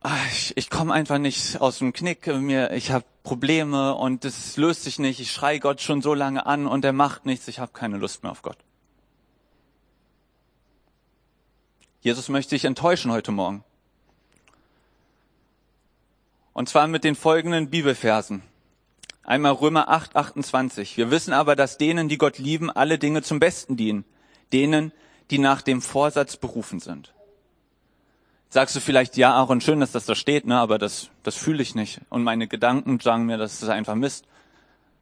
ach, 0.00 0.26
ich, 0.26 0.56
ich 0.56 0.70
komme 0.70 0.92
einfach 0.92 1.18
nicht 1.18 1.60
aus 1.60 1.78
dem 1.78 1.92
Knick, 1.92 2.26
mir 2.26 2.72
ich 2.72 2.90
habe 2.90 3.04
Probleme 3.22 3.94
und 3.94 4.24
es 4.24 4.56
löst 4.56 4.82
sich 4.82 4.98
nicht. 4.98 5.20
Ich 5.20 5.30
schrei 5.30 5.60
Gott 5.60 5.80
schon 5.80 6.02
so 6.02 6.12
lange 6.12 6.44
an 6.44 6.66
und 6.66 6.84
er 6.84 6.92
macht 6.92 7.26
nichts. 7.26 7.46
Ich 7.46 7.60
habe 7.60 7.70
keine 7.72 7.96
Lust 7.96 8.24
mehr 8.24 8.32
auf 8.32 8.42
Gott. 8.42 8.58
Jesus 12.00 12.28
möchte 12.28 12.56
dich 12.56 12.64
enttäuschen 12.64 13.12
heute 13.12 13.30
Morgen. 13.30 13.62
Und 16.52 16.68
zwar 16.68 16.88
mit 16.88 17.04
den 17.04 17.14
folgenden 17.14 17.70
Bibelversen. 17.70 18.42
Einmal 19.24 19.52
Römer 19.52 19.88
8, 19.88 20.16
28. 20.16 20.96
Wir 20.96 21.10
wissen 21.10 21.32
aber, 21.32 21.56
dass 21.56 21.78
denen, 21.78 22.08
die 22.08 22.18
Gott 22.18 22.38
lieben, 22.38 22.70
alle 22.70 22.98
Dinge 22.98 23.22
zum 23.22 23.40
Besten 23.40 23.76
dienen. 23.76 24.04
Denen, 24.52 24.92
die 25.30 25.38
nach 25.38 25.62
dem 25.62 25.80
Vorsatz 25.80 26.36
berufen 26.36 26.78
sind. 26.78 27.14
Sagst 28.50 28.76
du 28.76 28.80
vielleicht, 28.80 29.16
ja, 29.16 29.32
Aaron, 29.32 29.60
schön, 29.60 29.80
dass 29.80 29.92
das 29.92 30.04
da 30.04 30.14
steht, 30.14 30.46
ne, 30.46 30.58
aber 30.58 30.78
das, 30.78 31.08
das 31.22 31.36
fühle 31.36 31.62
ich 31.62 31.74
nicht. 31.74 32.00
Und 32.10 32.22
meine 32.22 32.46
Gedanken 32.46 33.00
sagen 33.00 33.24
mir, 33.24 33.38
das 33.38 33.62
ist 33.62 33.68
einfach 33.68 33.94
Mist. 33.94 34.26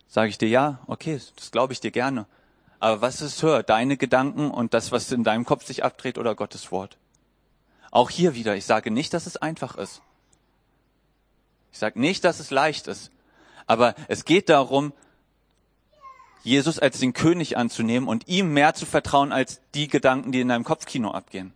Sage 0.08 0.30
ich 0.30 0.38
dir, 0.38 0.48
ja, 0.48 0.78
okay, 0.86 1.20
das 1.36 1.50
glaube 1.50 1.72
ich 1.72 1.80
dir 1.80 1.90
gerne. 1.90 2.26
Aber 2.78 3.00
was 3.00 3.20
ist 3.20 3.42
höher, 3.42 3.62
deine 3.62 3.96
Gedanken 3.96 4.50
und 4.50 4.72
das, 4.72 4.92
was 4.92 5.10
in 5.12 5.24
deinem 5.24 5.44
Kopf 5.44 5.66
sich 5.66 5.84
abdreht 5.84 6.16
oder 6.16 6.34
Gottes 6.34 6.72
Wort? 6.72 6.96
Auch 7.90 8.08
hier 8.08 8.34
wieder, 8.34 8.56
ich 8.56 8.64
sage 8.64 8.90
nicht, 8.90 9.12
dass 9.12 9.26
es 9.26 9.36
einfach 9.36 9.76
ist. 9.76 10.00
Ich 11.72 11.78
sage 11.78 12.00
nicht, 12.00 12.24
dass 12.24 12.40
es 12.40 12.50
leicht 12.50 12.86
ist. 12.86 13.10
Aber 13.72 13.94
es 14.06 14.26
geht 14.26 14.50
darum, 14.50 14.92
Jesus 16.42 16.78
als 16.78 16.98
den 16.98 17.14
König 17.14 17.56
anzunehmen 17.56 18.06
und 18.06 18.28
ihm 18.28 18.52
mehr 18.52 18.74
zu 18.74 18.84
vertrauen 18.84 19.32
als 19.32 19.62
die 19.74 19.88
Gedanken, 19.88 20.30
die 20.30 20.42
in 20.42 20.48
deinem 20.48 20.64
Kopfkino 20.64 21.10
abgehen. 21.10 21.54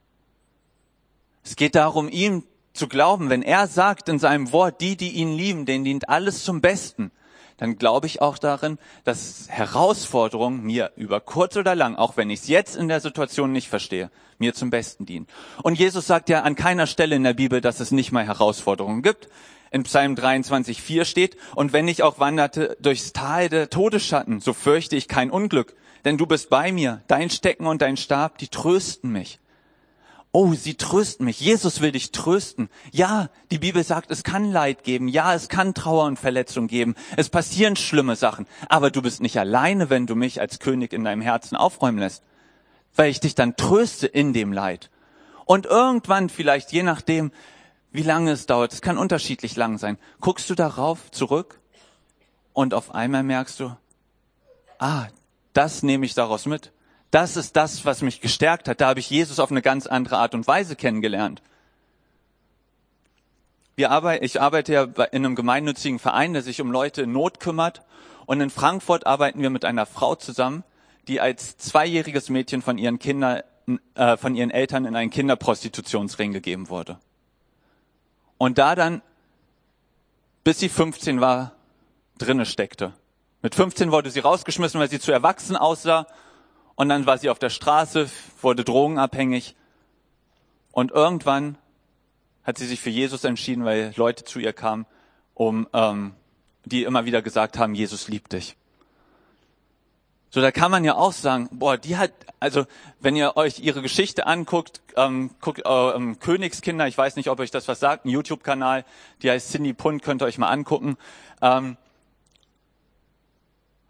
Es 1.44 1.56
geht 1.56 1.74
darum, 1.74 2.08
ihm 2.08 2.44
zu 2.72 2.88
glauben, 2.88 3.28
wenn 3.28 3.42
er 3.42 3.66
sagt 3.66 4.08
in 4.08 4.18
seinem 4.18 4.50
Wort, 4.52 4.80
die, 4.80 4.96
die 4.96 5.10
ihn 5.10 5.36
lieben, 5.36 5.66
denen 5.66 5.84
dient 5.84 6.08
alles 6.08 6.42
zum 6.42 6.62
Besten, 6.62 7.10
dann 7.58 7.76
glaube 7.76 8.06
ich 8.06 8.22
auch 8.22 8.38
darin, 8.38 8.78
dass 9.04 9.44
Herausforderungen 9.50 10.62
mir 10.62 10.92
über 10.96 11.20
kurz 11.20 11.54
oder 11.58 11.74
lang, 11.74 11.96
auch 11.96 12.16
wenn 12.16 12.30
ich 12.30 12.40
es 12.40 12.48
jetzt 12.48 12.76
in 12.76 12.88
der 12.88 13.02
Situation 13.02 13.52
nicht 13.52 13.68
verstehe, 13.68 14.10
mir 14.38 14.54
zum 14.54 14.70
Besten 14.70 15.04
dienen. 15.04 15.26
Und 15.62 15.78
Jesus 15.78 16.06
sagt 16.06 16.30
ja 16.30 16.44
an 16.44 16.54
keiner 16.54 16.86
Stelle 16.86 17.14
in 17.14 17.24
der 17.24 17.34
Bibel, 17.34 17.60
dass 17.60 17.80
es 17.80 17.90
nicht 17.90 18.10
mal 18.10 18.24
Herausforderungen 18.24 19.02
gibt 19.02 19.28
in 19.70 19.82
Psalm 19.82 20.16
23, 20.16 20.82
4 20.82 21.04
steht, 21.04 21.36
und 21.54 21.72
wenn 21.72 21.88
ich 21.88 22.02
auch 22.02 22.18
wanderte 22.18 22.76
durchs 22.80 23.12
Tal 23.12 23.48
der 23.48 23.70
Todesschatten, 23.70 24.40
so 24.40 24.52
fürchte 24.52 24.96
ich 24.96 25.08
kein 25.08 25.30
Unglück, 25.30 25.74
denn 26.04 26.18
du 26.18 26.26
bist 26.26 26.50
bei 26.50 26.72
mir, 26.72 27.02
dein 27.08 27.30
Stecken 27.30 27.66
und 27.66 27.82
dein 27.82 27.96
Stab, 27.96 28.38
die 28.38 28.48
trösten 28.48 29.10
mich. 29.10 29.40
Oh, 30.38 30.52
sie 30.52 30.74
trösten 30.74 31.24
mich. 31.24 31.40
Jesus 31.40 31.80
will 31.80 31.92
dich 31.92 32.12
trösten. 32.12 32.68
Ja, 32.92 33.30
die 33.50 33.58
Bibel 33.58 33.82
sagt, 33.82 34.10
es 34.10 34.22
kann 34.22 34.52
Leid 34.52 34.84
geben. 34.84 35.08
Ja, 35.08 35.34
es 35.34 35.48
kann 35.48 35.72
Trauer 35.72 36.04
und 36.04 36.18
Verletzung 36.18 36.66
geben. 36.66 36.94
Es 37.16 37.30
passieren 37.30 37.74
schlimme 37.74 38.16
Sachen. 38.16 38.46
Aber 38.68 38.90
du 38.90 39.00
bist 39.00 39.22
nicht 39.22 39.38
alleine, 39.38 39.88
wenn 39.88 40.06
du 40.06 40.14
mich 40.14 40.38
als 40.38 40.58
König 40.58 40.92
in 40.92 41.04
deinem 41.04 41.22
Herzen 41.22 41.56
aufräumen 41.56 41.98
lässt. 41.98 42.22
Weil 42.94 43.10
ich 43.10 43.20
dich 43.20 43.34
dann 43.34 43.56
tröste 43.56 44.06
in 44.06 44.34
dem 44.34 44.52
Leid. 44.52 44.90
Und 45.46 45.64
irgendwann 45.64 46.28
vielleicht, 46.28 46.70
je 46.70 46.82
nachdem, 46.82 47.32
wie 47.96 48.02
lange 48.02 48.30
es 48.30 48.46
dauert, 48.46 48.72
es 48.72 48.82
kann 48.82 48.98
unterschiedlich 48.98 49.56
lang 49.56 49.78
sein, 49.78 49.98
guckst 50.20 50.50
du 50.50 50.54
darauf 50.54 51.10
zurück 51.10 51.60
und 52.52 52.74
auf 52.74 52.94
einmal 52.94 53.22
merkst 53.22 53.58
du, 53.58 53.76
ah, 54.78 55.06
das 55.54 55.82
nehme 55.82 56.04
ich 56.04 56.14
daraus 56.14 56.44
mit. 56.44 56.72
Das 57.10 57.36
ist 57.36 57.56
das, 57.56 57.86
was 57.86 58.02
mich 58.02 58.20
gestärkt 58.20 58.68
hat. 58.68 58.82
Da 58.82 58.88
habe 58.88 59.00
ich 59.00 59.08
Jesus 59.08 59.40
auf 59.40 59.50
eine 59.50 59.62
ganz 59.62 59.86
andere 59.86 60.18
Art 60.18 60.34
und 60.34 60.46
Weise 60.46 60.76
kennengelernt. 60.76 61.40
Wir 63.76 63.90
arbeiten, 63.90 64.24
ich 64.24 64.40
arbeite 64.40 64.72
ja 64.72 64.82
in 64.82 65.24
einem 65.24 65.34
gemeinnützigen 65.34 65.98
Verein, 65.98 66.34
der 66.34 66.42
sich 66.42 66.60
um 66.60 66.70
Leute 66.70 67.02
in 67.02 67.12
Not 67.12 67.40
kümmert. 67.40 67.82
Und 68.26 68.42
in 68.42 68.50
Frankfurt 68.50 69.06
arbeiten 69.06 69.40
wir 69.40 69.50
mit 69.50 69.64
einer 69.64 69.86
Frau 69.86 70.16
zusammen, 70.16 70.64
die 71.08 71.20
als 71.20 71.56
zweijähriges 71.56 72.28
Mädchen 72.28 72.60
von 72.60 72.76
ihren 72.76 72.98
Kindern, 72.98 73.42
äh, 73.94 74.18
von 74.18 74.34
ihren 74.34 74.50
Eltern 74.50 74.84
in 74.84 74.96
einen 74.96 75.10
Kinderprostitutionsring 75.10 76.32
gegeben 76.32 76.68
wurde. 76.68 76.98
Und 78.38 78.58
da 78.58 78.74
dann, 78.74 79.02
bis 80.44 80.58
sie 80.58 80.68
15 80.68 81.20
war, 81.20 81.52
drinne 82.18 82.46
steckte 82.46 82.92
Mit 83.42 83.54
15 83.54 83.90
wurde 83.92 84.10
sie 84.10 84.20
rausgeschmissen, 84.20 84.80
weil 84.80 84.90
sie 84.90 85.00
zu 85.00 85.12
erwachsen 85.12 85.56
aussah. 85.56 86.06
Und 86.74 86.88
dann 86.88 87.06
war 87.06 87.18
sie 87.18 87.30
auf 87.30 87.38
der 87.38 87.50
Straße, 87.50 88.10
wurde 88.40 88.64
drogenabhängig. 88.64 89.56
Und 90.72 90.92
irgendwann 90.92 91.56
hat 92.44 92.58
sie 92.58 92.66
sich 92.66 92.80
für 92.80 92.90
Jesus 92.90 93.24
entschieden, 93.24 93.64
weil 93.64 93.92
Leute 93.96 94.24
zu 94.24 94.38
ihr 94.38 94.52
kamen, 94.52 94.86
um, 95.34 95.66
ähm, 95.72 96.14
die 96.64 96.84
immer 96.84 97.04
wieder 97.04 97.22
gesagt 97.22 97.58
haben, 97.58 97.74
Jesus 97.74 98.08
liebt 98.08 98.32
dich. 98.32 98.56
So, 100.30 100.40
da 100.40 100.50
kann 100.50 100.70
man 100.70 100.84
ja 100.84 100.94
auch 100.94 101.12
sagen, 101.12 101.48
boah, 101.52 101.78
die 101.78 101.96
hat, 101.96 102.12
also 102.40 102.66
wenn 103.00 103.16
ihr 103.16 103.36
euch 103.36 103.60
ihre 103.60 103.80
Geschichte 103.80 104.26
anguckt, 104.26 104.82
ähm, 104.96 105.30
guckt 105.40 105.62
äh, 105.64 105.90
ähm, 105.90 106.18
Königskinder, 106.18 106.86
ich 106.88 106.98
weiß 106.98 107.16
nicht, 107.16 107.30
ob 107.30 107.40
euch 107.40 107.50
das 107.50 107.68
was 107.68 107.80
sagt, 107.80 108.04
ein 108.04 108.10
YouTube-Kanal, 108.10 108.84
die 109.22 109.30
heißt 109.30 109.50
Cindy 109.50 109.72
Punt, 109.72 110.02
könnt 110.02 110.22
ihr 110.22 110.26
euch 110.26 110.38
mal 110.38 110.48
angucken. 110.48 110.96
Ähm, 111.40 111.76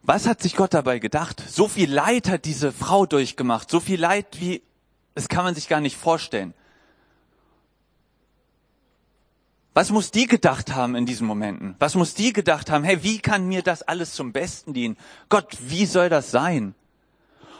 was 0.02 0.28
hat 0.28 0.40
sich 0.40 0.54
Gott 0.54 0.72
dabei 0.72 1.00
gedacht? 1.00 1.42
So 1.48 1.66
viel 1.66 1.92
Leid 1.92 2.28
hat 2.28 2.44
diese 2.44 2.70
Frau 2.70 3.06
durchgemacht, 3.06 3.70
so 3.70 3.80
viel 3.80 4.00
Leid 4.00 4.26
wie, 4.38 4.62
das 5.14 5.28
kann 5.28 5.44
man 5.44 5.54
sich 5.54 5.68
gar 5.68 5.80
nicht 5.80 5.96
vorstellen. 5.96 6.54
Was 9.76 9.90
muss 9.90 10.10
die 10.10 10.26
gedacht 10.26 10.74
haben 10.74 10.94
in 10.94 11.04
diesen 11.04 11.26
Momenten? 11.26 11.76
Was 11.78 11.96
muss 11.96 12.14
die 12.14 12.32
gedacht 12.32 12.70
haben? 12.70 12.82
Hey, 12.82 13.02
wie 13.02 13.18
kann 13.18 13.46
mir 13.46 13.60
das 13.60 13.82
alles 13.82 14.14
zum 14.14 14.32
Besten 14.32 14.72
dienen? 14.72 14.96
Gott, 15.28 15.54
wie 15.60 15.84
soll 15.84 16.08
das 16.08 16.30
sein? 16.30 16.74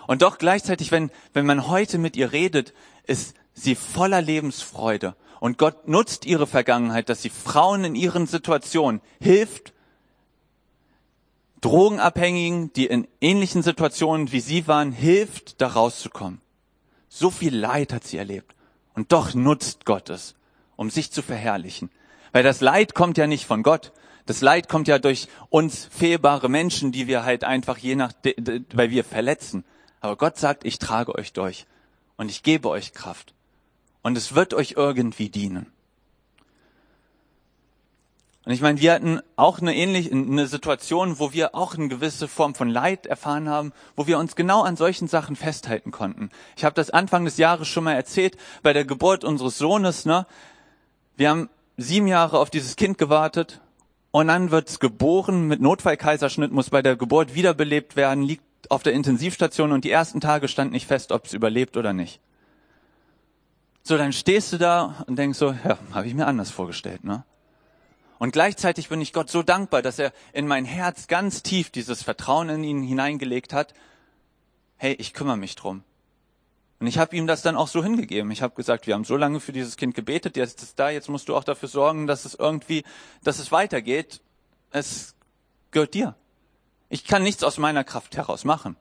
Und 0.06 0.22
doch 0.22 0.38
gleichzeitig, 0.38 0.92
wenn, 0.92 1.10
wenn 1.34 1.44
man 1.44 1.68
heute 1.68 1.98
mit 1.98 2.16
ihr 2.16 2.32
redet, 2.32 2.72
ist 3.04 3.36
sie 3.52 3.74
voller 3.74 4.22
Lebensfreude. 4.22 5.14
Und 5.40 5.58
Gott 5.58 5.88
nutzt 5.88 6.24
ihre 6.24 6.46
Vergangenheit, 6.46 7.10
dass 7.10 7.20
sie 7.20 7.28
Frauen 7.28 7.84
in 7.84 7.94
ihren 7.94 8.26
Situationen 8.26 9.02
hilft, 9.20 9.74
Drogenabhängigen, 11.60 12.72
die 12.72 12.86
in 12.86 13.08
ähnlichen 13.20 13.62
Situationen 13.62 14.32
wie 14.32 14.40
sie 14.40 14.66
waren, 14.66 14.90
hilft, 14.90 15.60
da 15.60 15.66
rauszukommen. 15.66 16.40
So 17.10 17.28
viel 17.28 17.54
Leid 17.54 17.92
hat 17.92 18.04
sie 18.04 18.16
erlebt. 18.16 18.54
Und 18.94 19.12
doch 19.12 19.34
nutzt 19.34 19.84
Gott 19.84 20.08
es, 20.08 20.34
um 20.76 20.88
sich 20.88 21.12
zu 21.12 21.20
verherrlichen. 21.20 21.90
Weil 22.32 22.42
das 22.42 22.60
Leid 22.60 22.94
kommt 22.94 23.18
ja 23.18 23.26
nicht 23.26 23.46
von 23.46 23.62
Gott. 23.62 23.92
Das 24.26 24.40
Leid 24.40 24.68
kommt 24.68 24.88
ja 24.88 24.98
durch 24.98 25.28
uns 25.50 25.88
fehlbare 25.90 26.48
Menschen, 26.48 26.92
die 26.92 27.06
wir 27.06 27.24
halt 27.24 27.44
einfach 27.44 27.78
je 27.78 27.94
nach, 27.94 28.12
weil 28.72 28.90
wir 28.90 29.04
verletzen. 29.04 29.64
Aber 30.00 30.16
Gott 30.16 30.36
sagt, 30.36 30.64
ich 30.64 30.78
trage 30.78 31.14
euch 31.14 31.32
durch 31.32 31.66
und 32.16 32.30
ich 32.30 32.42
gebe 32.42 32.68
euch 32.68 32.92
Kraft. 32.92 33.34
Und 34.02 34.16
es 34.16 34.34
wird 34.34 34.54
euch 34.54 34.74
irgendwie 34.76 35.28
dienen. 35.28 35.72
Und 38.46 38.52
ich 38.52 38.60
meine, 38.60 38.80
wir 38.80 38.92
hatten 38.92 39.20
auch 39.34 39.58
eine 39.58 39.74
ähnliche 39.74 40.12
eine 40.12 40.46
Situation, 40.46 41.18
wo 41.18 41.32
wir 41.32 41.56
auch 41.56 41.74
eine 41.74 41.88
gewisse 41.88 42.28
Form 42.28 42.54
von 42.54 42.70
Leid 42.70 43.06
erfahren 43.06 43.48
haben, 43.48 43.72
wo 43.96 44.06
wir 44.06 44.18
uns 44.18 44.36
genau 44.36 44.62
an 44.62 44.76
solchen 44.76 45.08
Sachen 45.08 45.34
festhalten 45.34 45.90
konnten. 45.90 46.30
Ich 46.56 46.64
habe 46.64 46.74
das 46.74 46.90
Anfang 46.90 47.24
des 47.24 47.38
Jahres 47.38 47.66
schon 47.66 47.82
mal 47.82 47.94
erzählt 47.94 48.36
bei 48.62 48.72
der 48.72 48.84
Geburt 48.84 49.24
unseres 49.24 49.58
Sohnes. 49.58 50.04
Ne? 50.04 50.26
Wir 51.16 51.30
haben 51.30 51.50
sieben 51.76 52.06
Jahre 52.06 52.38
auf 52.38 52.50
dieses 52.50 52.76
Kind 52.76 52.98
gewartet 52.98 53.60
und 54.10 54.28
dann 54.28 54.50
wird's 54.50 54.80
geboren 54.80 55.46
mit 55.46 55.60
Notfallkaiserschnitt, 55.60 56.52
muss 56.52 56.70
bei 56.70 56.82
der 56.82 56.96
Geburt 56.96 57.34
wiederbelebt 57.34 57.96
werden, 57.96 58.22
liegt 58.22 58.42
auf 58.70 58.82
der 58.82 58.94
Intensivstation 58.94 59.72
und 59.72 59.84
die 59.84 59.90
ersten 59.90 60.20
Tage 60.20 60.48
stand 60.48 60.72
nicht 60.72 60.86
fest, 60.86 61.12
ob 61.12 61.26
es 61.26 61.34
überlebt 61.34 61.76
oder 61.76 61.92
nicht. 61.92 62.20
So, 63.82 63.96
dann 63.96 64.12
stehst 64.12 64.52
du 64.52 64.58
da 64.58 65.04
und 65.06 65.16
denkst 65.16 65.38
so, 65.38 65.52
ja, 65.52 65.78
habe 65.92 66.08
ich 66.08 66.14
mir 66.14 66.26
anders 66.26 66.50
vorgestellt, 66.50 67.04
ne? 67.04 67.24
Und 68.18 68.32
gleichzeitig 68.32 68.88
bin 68.88 69.00
ich 69.00 69.12
Gott 69.12 69.30
so 69.30 69.42
dankbar, 69.42 69.82
dass 69.82 69.98
er 69.98 70.12
in 70.32 70.46
mein 70.46 70.64
Herz 70.64 71.06
ganz 71.06 71.42
tief 71.42 71.70
dieses 71.70 72.02
Vertrauen 72.02 72.48
in 72.48 72.64
ihn 72.64 72.82
hineingelegt 72.82 73.52
hat. 73.52 73.74
Hey, 74.78 74.94
ich 74.94 75.12
kümmere 75.12 75.36
mich 75.36 75.54
drum. 75.54 75.84
Und 76.78 76.86
ich 76.86 76.98
habe 76.98 77.16
ihm 77.16 77.26
das 77.26 77.42
dann 77.42 77.56
auch 77.56 77.68
so 77.68 77.82
hingegeben. 77.82 78.30
Ich 78.30 78.42
habe 78.42 78.54
gesagt, 78.54 78.86
wir 78.86 78.94
haben 78.94 79.04
so 79.04 79.16
lange 79.16 79.40
für 79.40 79.52
dieses 79.52 79.76
Kind 79.76 79.94
gebetet, 79.94 80.36
jetzt 80.36 80.58
ist 80.60 80.68
es 80.68 80.74
da, 80.74 80.90
jetzt 80.90 81.08
musst 81.08 81.28
du 81.28 81.36
auch 81.36 81.44
dafür 81.44 81.68
sorgen, 81.68 82.06
dass 82.06 82.24
es 82.24 82.34
irgendwie, 82.34 82.84
dass 83.24 83.38
es 83.38 83.50
weitergeht. 83.50 84.20
Es 84.70 85.14
gehört 85.70 85.94
dir. 85.94 86.14
Ich 86.88 87.04
kann 87.04 87.22
nichts 87.22 87.42
aus 87.42 87.58
meiner 87.58 87.82
Kraft 87.82 88.16
heraus 88.16 88.44
machen. 88.44 88.76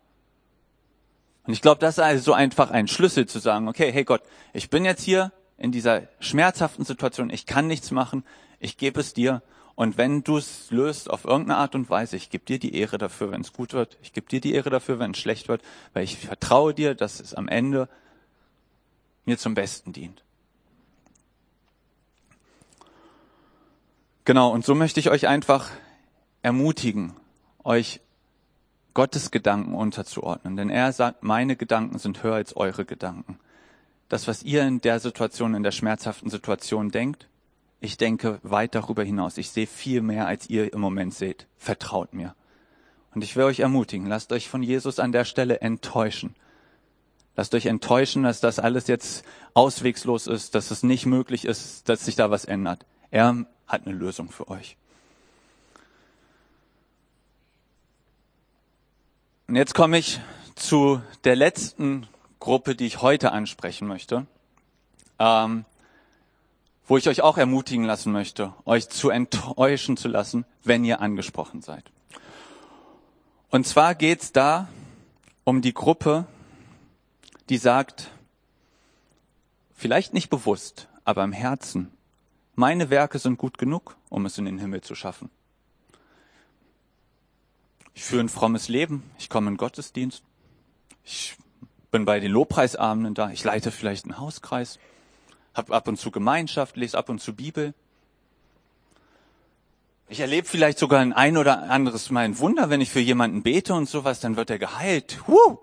Und 1.45 1.53
ich 1.53 1.61
glaube, 1.61 1.79
das 1.79 1.97
ist 1.97 2.03
also 2.03 2.33
einfach 2.33 2.71
ein 2.71 2.87
Schlüssel 2.87 3.27
zu 3.27 3.39
sagen, 3.39 3.67
okay, 3.67 3.91
hey 3.91 4.03
Gott, 4.03 4.21
ich 4.51 4.69
bin 4.69 4.83
jetzt 4.83 5.03
hier 5.03 5.31
in 5.57 5.71
dieser 5.71 6.03
schmerzhaften 6.19 6.83
Situation, 6.83 7.29
ich 7.29 7.45
kann 7.45 7.67
nichts 7.67 7.91
machen, 7.91 8.25
ich 8.59 8.77
gebe 8.77 8.99
es 8.99 9.13
dir. 9.13 9.41
Und 9.75 9.97
wenn 9.97 10.23
du 10.23 10.37
es 10.37 10.71
löst 10.71 11.09
auf 11.09 11.25
irgendeine 11.25 11.57
Art 11.57 11.75
und 11.75 11.89
Weise, 11.89 12.15
ich 12.15 12.29
gebe 12.29 12.45
dir 12.45 12.59
die 12.59 12.75
Ehre 12.75 12.97
dafür, 12.97 13.31
wenn 13.31 13.41
es 13.41 13.51
gut 13.51 13.73
wird. 13.73 13.97
Ich 14.01 14.13
gebe 14.13 14.27
dir 14.27 14.39
die 14.39 14.53
Ehre 14.53 14.69
dafür, 14.69 14.99
wenn 14.99 15.11
es 15.11 15.17
schlecht 15.17 15.49
wird, 15.49 15.61
weil 15.93 16.05
ich 16.05 16.17
vertraue 16.17 16.73
dir, 16.73 16.95
dass 16.95 17.19
es 17.19 17.33
am 17.33 17.49
Ende 17.49 17.89
mir 19.25 19.37
zum 19.37 19.53
Besten 19.53 19.91
dient. 19.91 20.23
Genau, 24.23 24.49
und 24.51 24.65
so 24.65 24.75
möchte 24.75 24.99
ich 24.99 25.09
euch 25.09 25.27
einfach 25.27 25.69
ermutigen, 26.41 27.13
euch 27.63 27.99
Gottes 28.93 29.29
Gedanken 29.29 29.75
unterzuordnen. 29.75 30.55
Denn 30.55 30.69
er 30.69 30.93
sagt, 30.93 31.21
meine 31.21 31.55
Gedanken 31.57 31.99
sind 31.99 32.23
höher 32.23 32.35
als 32.35 32.55
eure 32.55 32.85
Gedanken. 32.85 33.39
Das, 34.07 34.27
was 34.27 34.41
ihr 34.41 34.63
in 34.63 34.79
der 34.79 34.99
Situation, 34.99 35.53
in 35.53 35.63
der 35.63 35.71
schmerzhaften 35.71 36.29
Situation 36.29 36.89
denkt, 36.89 37.27
ich 37.79 37.97
denke 37.97 38.39
weit 38.43 38.75
darüber 38.75 39.03
hinaus. 39.03 39.37
Ich 39.37 39.51
sehe 39.51 39.67
viel 39.67 40.01
mehr, 40.01 40.27
als 40.27 40.49
ihr 40.49 40.73
im 40.73 40.81
Moment 40.81 41.13
seht. 41.13 41.47
Vertraut 41.57 42.13
mir. 42.13 42.35
Und 43.13 43.23
ich 43.23 43.35
will 43.35 43.45
euch 43.45 43.59
ermutigen, 43.61 44.07
lasst 44.07 44.31
euch 44.33 44.49
von 44.49 44.61
Jesus 44.61 44.99
an 44.99 45.11
der 45.11 45.23
Stelle 45.23 45.61
enttäuschen. 45.61 46.35
Lasst 47.37 47.53
euch 47.53 47.65
enttäuschen, 47.65 48.23
dass 48.23 48.39
das 48.39 48.59
alles 48.59 48.87
jetzt 48.87 49.25
auswegslos 49.53 50.27
ist, 50.27 50.55
dass 50.55 50.71
es 50.71 50.83
nicht 50.83 51.05
möglich 51.05 51.45
ist, 51.45 51.87
dass 51.89 52.05
sich 52.05 52.15
da 52.15 52.31
was 52.31 52.45
ändert. 52.45 52.85
Er 53.11 53.45
hat 53.67 53.85
eine 53.85 53.95
Lösung 53.95 54.29
für 54.29 54.49
euch. 54.49 54.77
Und 59.47 59.55
jetzt 59.55 59.75
komme 59.75 59.97
ich 59.97 60.19
zu 60.55 61.01
der 61.23 61.35
letzten 61.35 62.07
Gruppe, 62.39 62.75
die 62.75 62.85
ich 62.85 63.01
heute 63.01 63.31
ansprechen 63.31 63.87
möchte. 63.87 64.25
Ähm, 65.19 65.65
wo 66.87 66.97
ich 66.97 67.07
euch 67.07 67.21
auch 67.21 67.37
ermutigen 67.37 67.85
lassen 67.85 68.11
möchte, 68.11 68.53
euch 68.65 68.89
zu 68.89 69.09
enttäuschen 69.09 69.97
zu 69.97 70.07
lassen, 70.07 70.45
wenn 70.63 70.83
ihr 70.83 71.01
angesprochen 71.01 71.61
seid. 71.61 71.91
Und 73.49 73.65
zwar 73.65 73.95
geht's 73.95 74.31
da 74.31 74.67
um 75.43 75.61
die 75.61 75.73
Gruppe, 75.73 76.25
die 77.49 77.57
sagt, 77.57 78.11
vielleicht 79.73 80.13
nicht 80.13 80.29
bewusst, 80.29 80.87
aber 81.03 81.23
im 81.23 81.31
Herzen, 81.31 81.91
meine 82.55 82.89
Werke 82.89 83.19
sind 83.19 83.37
gut 83.37 83.57
genug, 83.57 83.95
um 84.09 84.25
es 84.25 84.37
in 84.37 84.45
den 84.45 84.57
Himmel 84.59 84.81
zu 84.81 84.95
schaffen. 84.95 85.29
Ich 87.93 88.03
führe 88.03 88.23
ein 88.23 88.29
frommes 88.29 88.67
Leben, 88.67 89.03
ich 89.17 89.29
komme 89.29 89.49
in 89.49 89.57
Gottesdienst, 89.57 90.23
ich 91.03 91.37
bin 91.91 92.05
bei 92.05 92.19
den 92.19 92.31
Lobpreisabenden 92.31 93.13
da, 93.13 93.29
ich 93.29 93.43
leite 93.43 93.71
vielleicht 93.71 94.05
einen 94.05 94.17
Hauskreis, 94.17 94.79
habe 95.55 95.73
ab 95.73 95.87
und 95.87 95.97
zu 95.97 96.11
Gemeinschaft, 96.11 96.75
lese 96.77 96.97
ab 96.97 97.09
und 97.09 97.19
zu 97.19 97.33
Bibel. 97.33 97.73
Ich 100.07 100.19
erlebe 100.19 100.47
vielleicht 100.47 100.77
sogar 100.77 100.99
ein 100.99 101.13
ein 101.13 101.37
oder 101.37 101.63
anderes 101.63 102.11
Mal 102.11 102.25
ein 102.25 102.37
Wunder, 102.37 102.69
wenn 102.69 102.81
ich 102.81 102.91
für 102.91 102.99
jemanden 102.99 103.41
bete 103.41 103.73
und 103.73 103.89
sowas, 103.89 104.19
dann 104.19 104.35
wird 104.35 104.51
er 104.51 104.59
geheilt. 104.59 105.23
Huh! 105.27 105.57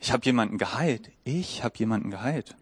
Ich 0.00 0.12
habe 0.12 0.24
jemanden 0.24 0.56
geheilt. 0.56 1.10
Ich 1.24 1.62
habe 1.62 1.76
jemanden 1.76 2.10
geheilt. 2.10 2.56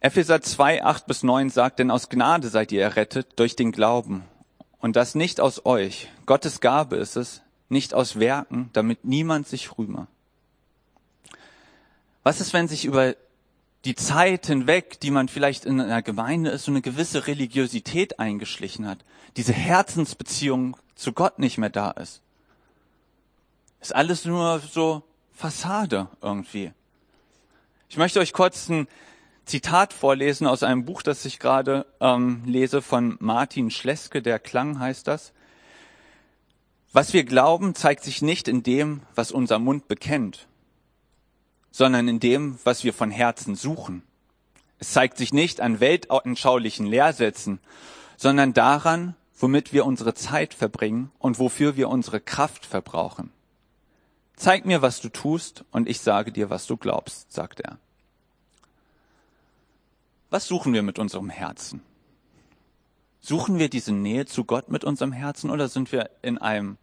Epheser 0.00 0.40
2, 0.40 0.84
8 0.84 1.06
bis 1.06 1.22
9 1.22 1.48
sagt, 1.48 1.78
denn 1.78 1.92
aus 1.92 2.08
Gnade 2.08 2.48
seid 2.48 2.72
ihr 2.72 2.82
errettet 2.82 3.38
durch 3.38 3.54
den 3.54 3.70
Glauben. 3.70 4.24
Und 4.80 4.96
das 4.96 5.14
nicht 5.14 5.40
aus 5.40 5.64
euch. 5.64 6.10
Gottes 6.26 6.60
Gabe 6.60 6.96
ist 6.96 7.14
es, 7.14 7.42
nicht 7.68 7.94
aus 7.94 8.18
Werken, 8.18 8.70
damit 8.72 9.04
niemand 9.04 9.46
sich 9.46 9.78
rühme. 9.78 10.08
Was 12.22 12.40
ist, 12.40 12.52
wenn 12.52 12.68
sich 12.68 12.84
über 12.84 13.16
die 13.84 13.94
Zeit 13.94 14.46
hinweg, 14.46 15.00
die 15.00 15.10
man 15.10 15.28
vielleicht 15.28 15.64
in 15.64 15.80
einer 15.80 16.02
Gemeinde 16.02 16.50
ist, 16.50 16.64
so 16.64 16.70
eine 16.70 16.82
gewisse 16.82 17.26
Religiosität 17.26 18.20
eingeschlichen 18.20 18.86
hat, 18.86 19.04
diese 19.36 19.52
Herzensbeziehung 19.52 20.76
zu 20.94 21.12
Gott 21.12 21.38
nicht 21.38 21.58
mehr 21.58 21.70
da 21.70 21.90
ist? 21.90 22.22
Ist 23.80 23.94
alles 23.94 24.24
nur 24.24 24.60
so 24.60 25.02
Fassade 25.32 26.08
irgendwie. 26.20 26.72
Ich 27.88 27.96
möchte 27.96 28.20
euch 28.20 28.32
kurz 28.32 28.68
ein 28.68 28.86
Zitat 29.44 29.92
vorlesen 29.92 30.46
aus 30.46 30.62
einem 30.62 30.84
Buch, 30.84 31.02
das 31.02 31.24
ich 31.24 31.40
gerade 31.40 31.86
ähm, 32.00 32.42
lese 32.46 32.80
von 32.80 33.16
Martin 33.18 33.70
Schleske, 33.70 34.22
der 34.22 34.38
Klang 34.38 34.78
heißt 34.78 35.08
das. 35.08 35.32
Was 36.92 37.12
wir 37.12 37.24
glauben, 37.24 37.74
zeigt 37.74 38.04
sich 38.04 38.22
nicht 38.22 38.46
in 38.46 38.62
dem, 38.62 39.02
was 39.14 39.32
unser 39.32 39.58
Mund 39.58 39.88
bekennt, 39.88 40.46
sondern 41.72 42.06
in 42.06 42.20
dem, 42.20 42.58
was 42.62 42.84
wir 42.84 42.92
von 42.92 43.10
Herzen 43.10 43.56
suchen. 43.56 44.02
Es 44.78 44.92
zeigt 44.92 45.16
sich 45.16 45.32
nicht 45.32 45.60
an 45.60 45.80
weltanschaulichen 45.80 46.86
Lehrsätzen, 46.86 47.58
sondern 48.16 48.52
daran, 48.52 49.16
womit 49.38 49.72
wir 49.72 49.86
unsere 49.86 50.14
Zeit 50.14 50.54
verbringen 50.54 51.10
und 51.18 51.38
wofür 51.38 51.76
wir 51.76 51.88
unsere 51.88 52.20
Kraft 52.20 52.66
verbrauchen. 52.66 53.32
Zeig 54.36 54.66
mir, 54.66 54.82
was 54.82 55.00
du 55.00 55.08
tust, 55.08 55.64
und 55.72 55.88
ich 55.88 56.00
sage 56.00 56.30
dir, 56.32 56.50
was 56.50 56.66
du 56.66 56.76
glaubst, 56.76 57.32
sagt 57.32 57.60
er. 57.60 57.78
Was 60.30 60.46
suchen 60.46 60.72
wir 60.72 60.82
mit 60.82 60.98
unserem 60.98 61.30
Herzen? 61.30 61.82
Suchen 63.20 63.58
wir 63.58 63.68
diese 63.68 63.92
Nähe 63.92 64.26
zu 64.26 64.44
Gott 64.44 64.68
mit 64.68 64.84
unserem 64.84 65.12
Herzen 65.12 65.50
oder 65.50 65.68
sind 65.68 65.92
wir 65.92 66.10
in 66.22 66.38
einem, 66.38 66.76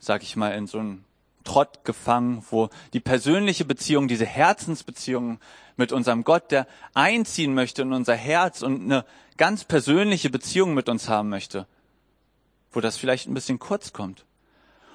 sag 0.00 0.22
ich 0.22 0.34
mal, 0.34 0.50
in 0.50 0.66
so 0.66 0.78
einem 0.78 1.04
Trott 1.44 1.84
gefangen, 1.84 2.44
wo 2.50 2.70
die 2.92 3.00
persönliche 3.00 3.64
Beziehung, 3.64 4.08
diese 4.08 4.26
Herzensbeziehung 4.26 5.38
mit 5.76 5.92
unserem 5.92 6.24
Gott, 6.24 6.50
der 6.50 6.66
einziehen 6.94 7.54
möchte 7.54 7.82
in 7.82 7.92
unser 7.92 8.14
Herz 8.14 8.62
und 8.62 8.82
eine 8.82 9.04
ganz 9.36 9.64
persönliche 9.64 10.30
Beziehung 10.30 10.74
mit 10.74 10.88
uns 10.88 11.08
haben 11.08 11.28
möchte, 11.28 11.66
wo 12.72 12.80
das 12.80 12.96
vielleicht 12.96 13.28
ein 13.28 13.34
bisschen 13.34 13.58
kurz 13.58 13.92
kommt. 13.92 14.24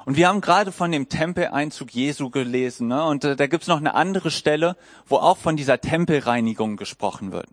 Und 0.06 0.16
wir 0.16 0.28
haben 0.28 0.42
gerade 0.42 0.72
von 0.72 0.92
dem 0.92 1.10
Tempeleinzug 1.10 1.92
Jesu 1.92 2.30
gelesen, 2.30 2.88
ne? 2.88 3.06
und 3.06 3.24
äh, 3.24 3.36
da 3.36 3.48
gibt's 3.48 3.68
noch 3.68 3.78
eine 3.78 3.94
andere 3.94 4.32
Stelle, 4.32 4.76
wo 5.06 5.18
auch 5.18 5.38
von 5.38 5.56
dieser 5.56 5.80
Tempelreinigung 5.82 6.78
gesprochen 6.78 7.32
wird. 7.32 7.48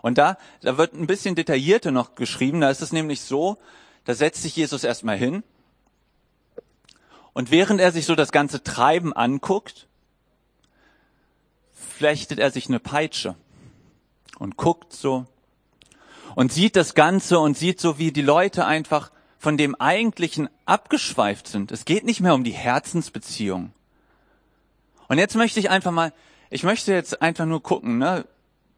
Und 0.00 0.18
da, 0.18 0.38
da 0.60 0.78
wird 0.78 0.94
ein 0.94 1.06
bisschen 1.06 1.34
detaillierter 1.34 1.90
noch 1.90 2.14
geschrieben, 2.14 2.60
da 2.60 2.70
ist 2.70 2.80
es 2.80 2.92
nämlich 2.92 3.22
so, 3.22 3.58
da 4.04 4.14
setzt 4.14 4.42
sich 4.42 4.54
Jesus 4.54 4.84
erstmal 4.84 5.16
hin 5.16 5.42
und 7.34 7.50
während 7.50 7.80
er 7.80 7.92
sich 7.92 8.06
so 8.06 8.14
das 8.14 8.32
ganze 8.32 8.62
Treiben 8.62 9.12
anguckt, 9.12 9.88
flechtet 11.72 12.38
er 12.38 12.50
sich 12.50 12.68
eine 12.68 12.80
Peitsche 12.80 13.34
und 14.38 14.56
guckt 14.56 14.92
so 14.92 15.26
und 16.34 16.52
sieht 16.52 16.76
das 16.76 16.94
Ganze 16.94 17.38
und 17.38 17.58
sieht 17.58 17.80
so, 17.80 17.98
wie 17.98 18.12
die 18.12 18.22
Leute 18.22 18.64
einfach 18.64 19.10
von 19.38 19.56
dem 19.56 19.74
Eigentlichen 19.74 20.48
abgeschweift 20.64 21.48
sind. 21.48 21.70
Es 21.70 21.84
geht 21.84 22.04
nicht 22.04 22.20
mehr 22.20 22.34
um 22.34 22.44
die 22.44 22.52
Herzensbeziehung. 22.52 23.72
Und 25.08 25.18
jetzt 25.18 25.36
möchte 25.36 25.60
ich 25.60 25.70
einfach 25.70 25.92
mal, 25.92 26.12
ich 26.50 26.62
möchte 26.62 26.92
jetzt 26.92 27.20
einfach 27.20 27.44
nur 27.46 27.62
gucken, 27.62 27.98
ne? 27.98 28.26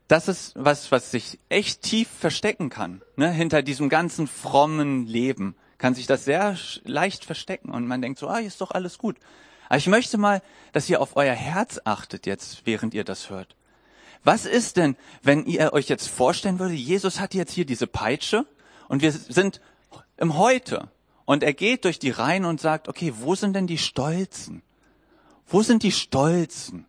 Das 0.08 0.28
ist 0.28 0.52
was, 0.56 0.92
was 0.92 1.10
sich 1.10 1.38
echt 1.48 1.82
tief 1.82 2.08
verstecken 2.08 2.70
kann, 2.70 3.02
ne? 3.16 3.30
Hinter 3.30 3.62
diesem 3.62 3.88
ganzen 3.88 4.26
frommen 4.26 5.06
Leben 5.06 5.56
kann 5.78 5.94
sich 5.94 6.06
das 6.06 6.24
sehr 6.24 6.56
leicht 6.84 7.24
verstecken 7.24 7.70
und 7.70 7.86
man 7.86 8.02
denkt 8.02 8.18
so, 8.18 8.28
ah, 8.28 8.38
ist 8.38 8.60
doch 8.60 8.70
alles 8.70 8.98
gut. 8.98 9.16
Aber 9.68 9.78
ich 9.78 9.86
möchte 9.86 10.18
mal, 10.18 10.42
dass 10.72 10.88
ihr 10.88 11.00
auf 11.00 11.16
euer 11.16 11.34
Herz 11.34 11.80
achtet 11.84 12.26
jetzt, 12.26 12.64
während 12.64 12.94
ihr 12.94 13.04
das 13.04 13.30
hört. 13.30 13.56
Was 14.24 14.44
ist 14.44 14.76
denn, 14.76 14.96
wenn 15.22 15.46
ihr 15.46 15.72
euch 15.72 15.88
jetzt 15.88 16.08
vorstellen 16.08 16.58
würdet, 16.58 16.78
Jesus 16.78 17.20
hat 17.20 17.34
jetzt 17.34 17.52
hier 17.52 17.64
diese 17.64 17.86
Peitsche 17.86 18.46
und 18.88 19.02
wir 19.02 19.12
sind 19.12 19.60
im 20.16 20.36
Heute 20.36 20.88
und 21.24 21.42
er 21.42 21.52
geht 21.52 21.84
durch 21.84 21.98
die 21.98 22.10
Reihen 22.10 22.44
und 22.44 22.60
sagt, 22.60 22.88
okay, 22.88 23.12
wo 23.16 23.34
sind 23.34 23.54
denn 23.54 23.66
die 23.66 23.78
Stolzen? 23.78 24.62
Wo 25.46 25.62
sind 25.62 25.82
die 25.82 25.92
Stolzen? 25.92 26.86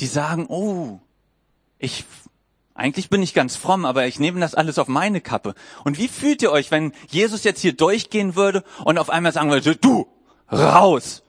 Die 0.00 0.06
sagen, 0.06 0.46
oh, 0.48 1.00
ich 1.78 2.04
eigentlich 2.74 3.10
bin 3.10 3.22
ich 3.22 3.34
ganz 3.34 3.56
fromm, 3.56 3.84
aber 3.84 4.06
ich 4.06 4.18
nehme 4.18 4.40
das 4.40 4.54
alles 4.54 4.78
auf 4.78 4.88
meine 4.88 5.20
Kappe. 5.20 5.54
Und 5.84 5.98
wie 5.98 6.08
fühlt 6.08 6.40
ihr 6.42 6.50
euch, 6.50 6.70
wenn 6.70 6.92
Jesus 7.08 7.44
jetzt 7.44 7.60
hier 7.60 7.74
durchgehen 7.74 8.34
würde 8.34 8.64
und 8.84 8.98
auf 8.98 9.10
einmal 9.10 9.32
sagen 9.32 9.50
würde, 9.50 9.76
du, 9.76 10.06
raus. 10.50 11.22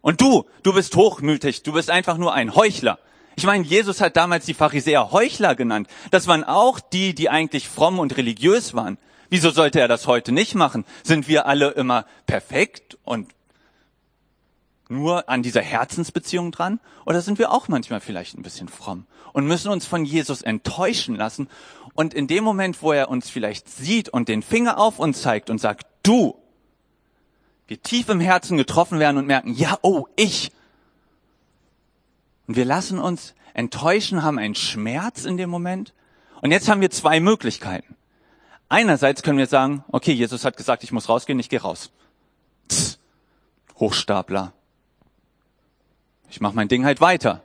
Und 0.00 0.20
du, 0.20 0.44
du 0.62 0.74
bist 0.74 0.96
hochmütig, 0.96 1.62
du 1.62 1.72
bist 1.72 1.90
einfach 1.90 2.18
nur 2.18 2.34
ein 2.34 2.54
Heuchler. 2.54 2.98
Ich 3.36 3.44
meine, 3.44 3.64
Jesus 3.64 4.00
hat 4.00 4.16
damals 4.16 4.46
die 4.46 4.54
Pharisäer 4.54 5.10
Heuchler 5.12 5.54
genannt. 5.54 5.88
Das 6.10 6.26
waren 6.26 6.44
auch 6.44 6.78
die, 6.78 7.14
die 7.14 7.30
eigentlich 7.30 7.68
fromm 7.68 7.98
und 7.98 8.16
religiös 8.16 8.74
waren. 8.74 8.98
Wieso 9.30 9.50
sollte 9.50 9.80
er 9.80 9.88
das 9.88 10.06
heute 10.06 10.30
nicht 10.30 10.54
machen? 10.54 10.84
Sind 11.02 11.26
wir 11.26 11.46
alle 11.46 11.70
immer 11.70 12.06
perfekt 12.26 12.98
und 13.04 13.28
nur 14.88 15.28
an 15.28 15.42
dieser 15.42 15.62
Herzensbeziehung 15.62 16.52
dran? 16.52 16.80
Oder 17.06 17.20
sind 17.20 17.38
wir 17.38 17.50
auch 17.50 17.68
manchmal 17.68 18.00
vielleicht 18.00 18.36
ein 18.36 18.42
bisschen 18.42 18.68
fromm 18.68 19.06
und 19.32 19.46
müssen 19.46 19.70
uns 19.70 19.86
von 19.86 20.04
Jesus 20.04 20.42
enttäuschen 20.42 21.16
lassen? 21.16 21.48
Und 21.94 22.14
in 22.14 22.26
dem 22.26 22.44
Moment, 22.44 22.82
wo 22.82 22.92
er 22.92 23.08
uns 23.08 23.30
vielleicht 23.30 23.68
sieht 23.68 24.08
und 24.08 24.28
den 24.28 24.42
Finger 24.42 24.78
auf 24.78 24.98
uns 24.98 25.22
zeigt 25.22 25.50
und 25.50 25.58
sagt, 25.58 25.86
du, 26.02 26.36
wir 27.66 27.80
tief 27.82 28.08
im 28.08 28.20
Herzen 28.20 28.56
getroffen 28.56 28.98
werden 28.98 29.16
und 29.16 29.26
merken, 29.26 29.54
ja, 29.54 29.78
oh, 29.82 30.06
ich. 30.16 30.52
Und 32.46 32.56
wir 32.56 32.64
lassen 32.64 32.98
uns 32.98 33.34
enttäuschen, 33.54 34.22
haben 34.22 34.38
einen 34.38 34.54
Schmerz 34.54 35.24
in 35.24 35.36
dem 35.36 35.48
Moment. 35.48 35.94
Und 36.42 36.50
jetzt 36.50 36.68
haben 36.68 36.80
wir 36.80 36.90
zwei 36.90 37.20
Möglichkeiten. 37.20 37.96
Einerseits 38.68 39.22
können 39.22 39.38
wir 39.38 39.46
sagen, 39.46 39.84
okay, 39.88 40.12
Jesus 40.12 40.44
hat 40.44 40.56
gesagt, 40.56 40.84
ich 40.84 40.92
muss 40.92 41.08
rausgehen, 41.08 41.38
ich 41.38 41.48
gehe 41.48 41.62
raus. 41.62 41.90
Tss, 42.68 42.98
Hochstapler. 43.76 44.52
Ich 46.30 46.40
mache 46.40 46.54
mein 46.54 46.68
Ding 46.68 46.84
halt 46.84 47.00
weiter. 47.00 47.44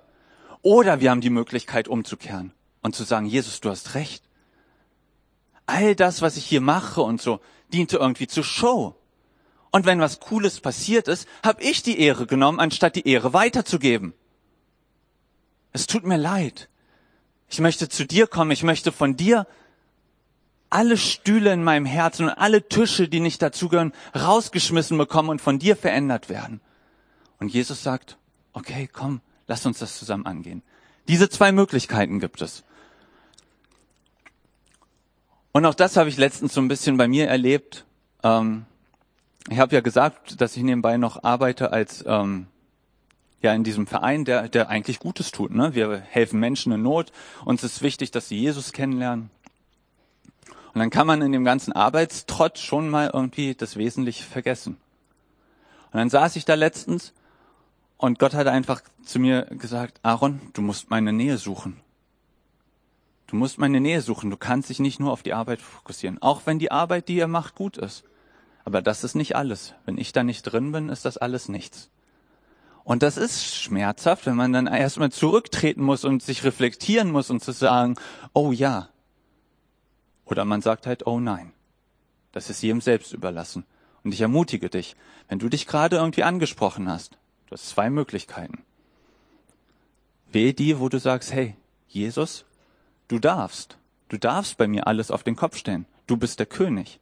Oder 0.62 1.00
wir 1.00 1.12
haben 1.12 1.22
die 1.22 1.30
Möglichkeit 1.30 1.88
umzukehren 1.88 2.54
und 2.82 2.96
zu 2.96 3.04
sagen, 3.04 3.26
Jesus, 3.26 3.62
du 3.62 3.70
hast 3.70 3.96
recht. 3.96 4.24
All 5.66 5.96
das, 5.96 6.22
was 6.22 6.38
ich 6.38 6.46
hier 6.46 6.62
mache 6.62 7.02
und 7.02 7.22
so, 7.22 7.40
diente 7.72 7.98
irgendwie 7.98 8.28
zur 8.28 8.44
Show. 8.44 8.96
Und 9.72 9.86
wenn 9.86 10.00
was 10.00 10.20
Cooles 10.20 10.60
passiert 10.60 11.08
ist, 11.08 11.28
habe 11.44 11.62
ich 11.62 11.84
die 11.84 12.00
Ehre 12.00 12.26
genommen, 12.26 12.60
anstatt 12.60 12.96
die 12.96 13.08
Ehre 13.08 13.34
weiterzugeben. 13.34 14.14
Es 15.72 15.86
tut 15.86 16.04
mir 16.04 16.18
leid. 16.18 16.70
Ich 17.48 17.60
möchte 17.60 17.90
zu 17.90 18.06
dir 18.06 18.28
kommen, 18.28 18.52
ich 18.52 18.64
möchte 18.64 18.92
von 18.92 19.16
dir 19.16 19.48
alle 20.70 20.98
Stühle 20.98 21.52
in 21.54 21.64
meinem 21.64 21.86
Herzen 21.86 22.26
und 22.26 22.32
alle 22.32 22.68
Tische, 22.68 23.08
die 23.08 23.20
nicht 23.20 23.42
dazugehören, 23.42 23.94
rausgeschmissen 24.16 24.98
bekommen 24.98 25.30
und 25.30 25.42
von 25.42 25.58
dir 25.58 25.76
verändert 25.76 26.30
werden. 26.30 26.62
Und 27.40 27.54
Jesus 27.54 27.82
sagt, 27.82 28.18
okay, 28.54 28.90
komm, 28.92 29.22
lass 29.48 29.66
uns 29.66 29.80
das 29.80 29.98
zusammen 29.98 30.26
angehen. 30.26 30.62
Diese 31.08 31.30
zwei 31.30 31.52
Möglichkeiten 31.52 32.20
gibt 32.20 32.42
es. 32.42 32.64
Und 35.52 35.66
auch 35.66 35.74
das 35.74 35.98
habe 35.98 36.10
ich 36.10 36.18
letztens 36.18 36.54
so 36.54 36.62
ein 36.62 36.68
bisschen 36.68 36.98
bei 36.98 37.08
mir 37.08 37.28
erlebt. 37.28 37.86
Ähm, 38.24 38.66
ich 39.50 39.60
habe 39.60 39.74
ja 39.74 39.82
gesagt, 39.82 40.40
dass 40.42 40.56
ich 40.56 40.64
nebenbei 40.64 40.98
noch 40.98 41.24
arbeite 41.24 41.72
als 41.72 42.04
ähm, 42.06 42.48
ja 43.42 43.54
in 43.54 43.64
diesem 43.64 43.88
Verein, 43.88 44.26
der, 44.26 44.50
der 44.50 44.70
eigentlich 44.70 45.00
Gutes 45.00 45.32
tut. 45.32 45.52
Ne? 45.52 45.74
Wir 45.74 45.98
helfen 45.98 46.40
Menschen 46.40 46.72
in 46.72 46.84
Not. 46.84 47.12
Uns 47.46 47.64
ist 47.64 47.82
wichtig, 47.82 48.12
dass 48.12 48.30
sie 48.30 48.38
Jesus 48.38 48.74
kennenlernen. 48.74 49.32
Und 50.74 50.80
dann 50.80 50.92
kann 50.92 51.08
man 51.08 51.22
in 51.22 51.32
dem 51.32 51.46
ganzen 51.46 51.74
Arbeitstrott 51.74 52.60
schon 52.60 52.90
mal 52.90 53.10
irgendwie 53.12 53.56
das 53.56 53.76
Wesentliche 53.76 54.24
vergessen. 54.24 54.78
Und 55.92 55.98
dann 55.98 56.10
saß 56.12 56.36
ich 56.36 56.46
da 56.46 56.54
letztens 56.54 57.14
und 58.00 58.18
Gott 58.18 58.34
hat 58.34 58.48
einfach 58.48 58.82
zu 59.04 59.20
mir 59.20 59.42
gesagt, 59.52 60.00
Aaron, 60.04 60.40
du 60.54 60.62
musst 60.62 60.90
meine 60.90 61.12
Nähe 61.12 61.38
suchen. 61.38 61.82
Du 63.28 63.36
musst 63.36 63.58
meine 63.58 63.82
Nähe 63.82 64.02
suchen. 64.02 64.30
Du 64.30 64.38
kannst 64.38 64.70
dich 64.70 64.80
nicht 64.80 65.02
nur 65.02 65.12
auf 65.12 65.22
die 65.22 65.34
Arbeit 65.34 65.60
fokussieren. 65.60 66.18
Auch 66.22 66.44
wenn 66.46 66.60
die 66.60 66.72
Arbeit, 66.72 67.10
die 67.10 67.18
ihr 67.18 67.28
macht, 67.28 67.56
gut 67.56 67.78
ist. 67.78 68.06
Aber 68.64 68.82
das 68.82 69.04
ist 69.04 69.16
nicht 69.16 69.36
alles. 69.36 69.74
Wenn 69.86 69.98
ich 69.98 70.14
da 70.14 70.24
nicht 70.24 70.44
drin 70.44 70.72
bin, 70.72 70.88
ist 70.88 71.04
das 71.04 71.18
alles 71.18 71.50
nichts. 71.50 71.90
Und 72.86 73.04
das 73.04 73.18
ist 73.18 73.58
schmerzhaft, 73.58 74.26
wenn 74.26 74.38
man 74.38 74.54
dann 74.54 74.68
erstmal 74.68 75.12
zurücktreten 75.12 75.84
muss 75.84 76.06
und 76.06 76.24
sich 76.24 76.46
reflektieren 76.46 77.12
muss 77.12 77.30
und 77.30 77.44
zu 77.44 77.52
sagen, 77.52 77.96
oh 78.32 78.54
ja. 78.54 78.88
Oder 80.24 80.46
man 80.46 80.62
sagt 80.62 80.88
halt, 80.88 81.06
oh 81.06 81.20
nein. 81.20 81.52
Das 82.32 82.50
ist 82.50 82.62
jedem 82.62 82.80
selbst 82.80 83.12
überlassen. 83.12 83.66
Und 84.06 84.14
ich 84.14 84.22
ermutige 84.22 84.70
dich, 84.70 84.96
wenn 85.28 85.40
du 85.40 85.50
dich 85.50 85.68
gerade 85.68 85.98
irgendwie 85.98 86.24
angesprochen 86.24 86.88
hast, 86.90 87.19
Du 87.50 87.56
hast 87.56 87.68
zwei 87.68 87.90
Möglichkeiten. 87.90 88.60
Wähl 90.32 90.54
die, 90.54 90.80
wo 90.80 90.88
du 90.88 91.00
sagst, 91.00 91.34
hey, 91.34 91.56
Jesus, 91.88 92.46
du 93.08 93.18
darfst. 93.18 93.80
Du 94.08 94.18
darfst 94.18 94.58
bei 94.58 94.68
mir 94.68 94.86
alles 94.86 95.10
auf 95.10 95.24
den 95.24 95.36
Kopf 95.36 95.58
stellen. 95.58 95.88
Du 96.06 96.16
bist 96.16 96.38
der 96.38 96.46
König. 96.46 97.00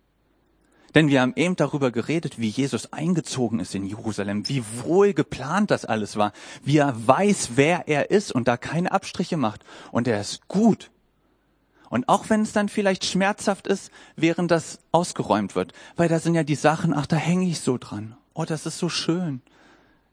Denn 0.95 1.09
wir 1.09 1.19
haben 1.19 1.33
eben 1.35 1.57
darüber 1.57 1.91
geredet, 1.91 2.39
wie 2.39 2.47
Jesus 2.47 2.93
eingezogen 2.93 3.59
ist 3.59 3.75
in 3.75 3.85
Jerusalem, 3.85 4.47
wie 4.47 4.63
wohl 4.85 5.13
geplant 5.13 5.69
das 5.69 5.83
alles 5.83 6.15
war, 6.15 6.31
wie 6.63 6.77
er 6.77 6.95
weiß, 7.05 7.51
wer 7.55 7.89
er 7.89 8.09
ist 8.09 8.31
und 8.31 8.47
da 8.47 8.55
keine 8.55 8.93
Abstriche 8.93 9.35
macht. 9.35 9.65
Und 9.91 10.07
er 10.07 10.21
ist 10.21 10.47
gut. 10.47 10.91
Und 11.89 12.07
auch 12.07 12.29
wenn 12.29 12.43
es 12.43 12.53
dann 12.53 12.69
vielleicht 12.69 13.03
schmerzhaft 13.03 13.67
ist, 13.67 13.91
während 14.15 14.49
das 14.49 14.79
ausgeräumt 14.93 15.55
wird, 15.55 15.73
weil 15.97 16.07
da 16.07 16.19
sind 16.19 16.35
ja 16.35 16.43
die 16.43 16.55
Sachen, 16.55 16.93
ach, 16.93 17.05
da 17.05 17.17
hänge 17.17 17.47
ich 17.47 17.59
so 17.59 17.77
dran. 17.77 18.15
Oh, 18.33 18.45
das 18.45 18.65
ist 18.65 18.79
so 18.79 18.87
schön. 18.87 19.41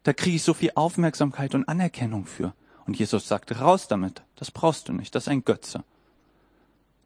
Da 0.04 0.12
kriege 0.12 0.36
ich 0.36 0.42
so 0.42 0.54
viel 0.54 0.70
Aufmerksamkeit 0.74 1.54
und 1.54 1.68
Anerkennung 1.68 2.26
für. 2.26 2.54
Und 2.86 2.98
Jesus 2.98 3.26
sagt, 3.26 3.58
raus 3.60 3.88
damit. 3.88 4.22
Das 4.36 4.50
brauchst 4.50 4.88
du 4.88 4.92
nicht. 4.92 5.14
Das 5.14 5.24
ist 5.24 5.28
ein 5.28 5.44
Götze. 5.44 5.82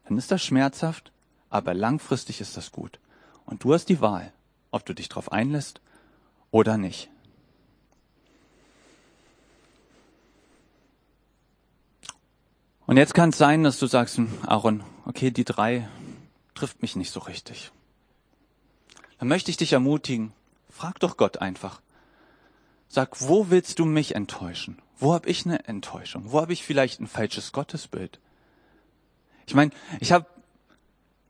Dann 0.04 0.18
ist 0.18 0.30
das 0.30 0.42
schmerzhaft, 0.42 1.12
aber 1.48 1.74
langfristig 1.74 2.40
ist 2.40 2.56
das 2.56 2.72
gut. 2.72 2.98
Und 3.46 3.62
du 3.62 3.72
hast 3.72 3.86
die 3.86 4.00
Wahl, 4.00 4.32
ob 4.70 4.84
du 4.84 4.94
dich 4.94 5.08
darauf 5.08 5.32
einlässt 5.32 5.80
oder 6.50 6.76
nicht. 6.76 7.08
Und 12.86 12.96
jetzt 12.96 13.14
kann 13.14 13.28
es 13.28 13.38
sein, 13.38 13.64
dass 13.64 13.78
du 13.78 13.86
sagst, 13.86 14.18
Aaron, 14.46 14.82
okay, 15.04 15.30
die 15.30 15.44
drei, 15.44 15.86
trifft 16.54 16.80
mich 16.82 16.96
nicht 16.96 17.12
so 17.12 17.20
richtig. 17.20 17.70
Dann 19.18 19.28
möchte 19.28 19.50
ich 19.50 19.58
dich 19.58 19.74
ermutigen, 19.74 20.32
frag 20.70 20.98
doch 21.00 21.16
Gott 21.16 21.36
einfach. 21.36 21.82
Sag, 22.88 23.20
wo 23.20 23.50
willst 23.50 23.78
du 23.78 23.84
mich 23.84 24.14
enttäuschen? 24.14 24.78
Wo 24.98 25.12
habe 25.12 25.28
ich 25.28 25.44
eine 25.44 25.66
Enttäuschung? 25.68 26.24
Wo 26.32 26.40
habe 26.40 26.52
ich 26.52 26.64
vielleicht 26.64 27.00
ein 27.00 27.06
falsches 27.06 27.52
Gottesbild? 27.52 28.18
Ich 29.46 29.54
meine, 29.54 29.70
ich 30.00 30.12
habe 30.12 30.26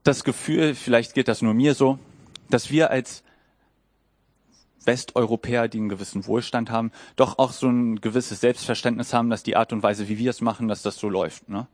das 0.05 0.25
Gefühl, 0.25 0.75
vielleicht 0.75 1.15
geht 1.15 1.29
das 1.29 1.43
nur 1.43 1.55
mir 1.55 1.75
so, 1.75 1.99
dass 2.49 2.71
wir 2.71 2.91
als 2.91 3.23
Westeuropäer, 4.85 5.69
die 5.69 5.79
einen 5.79 5.89
gewissen 5.89 6.27
Wohlstand 6.27 6.71
haben, 6.71 6.93
doch 7.17 7.39
auch 7.39 7.53
so 7.53 7.69
ein 7.69 8.01
gewisses 8.01 8.41
Selbstverständnis 8.41 9.13
haben, 9.13 9.29
dass 9.29 9.43
die 9.43 9.57
Art 9.57 9.73
und 9.73 9.83
Weise, 9.83 10.09
wie 10.09 10.19
wir 10.19 10.31
es 10.31 10.41
machen, 10.41 10.69
dass 10.69 10.83
das 10.83 10.97
so 10.97 11.09
läuft. 11.09 11.49
Ne? 11.49 11.67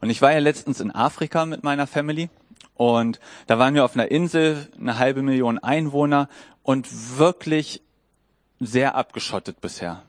Und 0.00 0.10
ich 0.10 0.22
war 0.22 0.32
ja 0.32 0.38
letztens 0.38 0.80
in 0.80 0.94
Afrika 0.94 1.44
mit 1.44 1.64
meiner 1.64 1.86
Family 1.86 2.30
und 2.74 3.18
da 3.46 3.58
waren 3.58 3.74
wir 3.74 3.84
auf 3.84 3.94
einer 3.94 4.10
Insel, 4.10 4.68
eine 4.78 4.98
halbe 4.98 5.22
Million 5.22 5.58
Einwohner 5.58 6.28
und 6.62 7.18
wirklich 7.18 7.82
sehr 8.64 8.94
abgeschottet 8.94 9.60
bisher. 9.60 10.02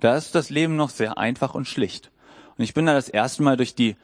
Da 0.00 0.16
ist 0.16 0.34
das 0.34 0.50
Leben 0.50 0.76
noch 0.76 0.90
sehr 0.90 1.18
einfach 1.18 1.54
und 1.54 1.66
schlicht. 1.66 2.10
Und 2.56 2.64
ich 2.64 2.74
bin 2.74 2.86
da 2.86 2.94
das 2.94 3.08
erste 3.08 3.42
Mal 3.42 3.56
durch 3.56 3.74
die 3.74 3.96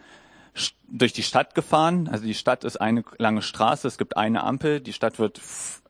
durch 0.87 1.15
die 1.15 1.23
Stadt 1.23 1.55
gefahren. 1.55 2.09
Also 2.13 2.27
die 2.27 2.35
Stadt 2.35 2.65
ist 2.65 2.79
eine 2.79 3.05
lange 3.17 3.41
Straße, 3.41 3.89
es 3.89 3.97
gibt 3.97 4.17
eine 4.19 4.45
Ampel, 4.45 4.81
die 4.81 4.93
Stadt 4.93 5.19
wird 5.19 5.41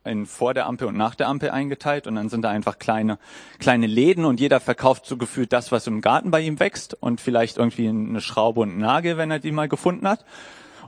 in 0.04 0.26
vor 0.26 0.54
der 0.54 0.66
Ampel 0.66 0.88
und 0.88 0.96
nach 0.96 1.14
der 1.14 1.28
Ampel 1.28 1.50
eingeteilt 1.50 2.06
und 2.06 2.16
dann 2.16 2.28
sind 2.28 2.42
da 2.42 2.50
einfach 2.50 2.78
kleine 2.78 3.18
kleine 3.58 3.86
Läden 3.86 4.24
und 4.24 4.40
jeder 4.40 4.60
verkauft 4.60 5.06
so 5.06 5.16
gefühlt 5.16 5.52
das, 5.52 5.72
was 5.72 5.86
im 5.86 6.00
Garten 6.00 6.30
bei 6.30 6.40
ihm 6.40 6.60
wächst 6.60 6.94
und 7.00 7.20
vielleicht 7.20 7.58
irgendwie 7.58 7.88
eine 7.88 8.20
Schraube 8.20 8.60
und 8.60 8.70
einen 8.70 8.78
Nagel, 8.78 9.16
wenn 9.16 9.30
er 9.30 9.38
die 9.38 9.52
mal 9.52 9.68
gefunden 9.68 10.08
hat. 10.08 10.24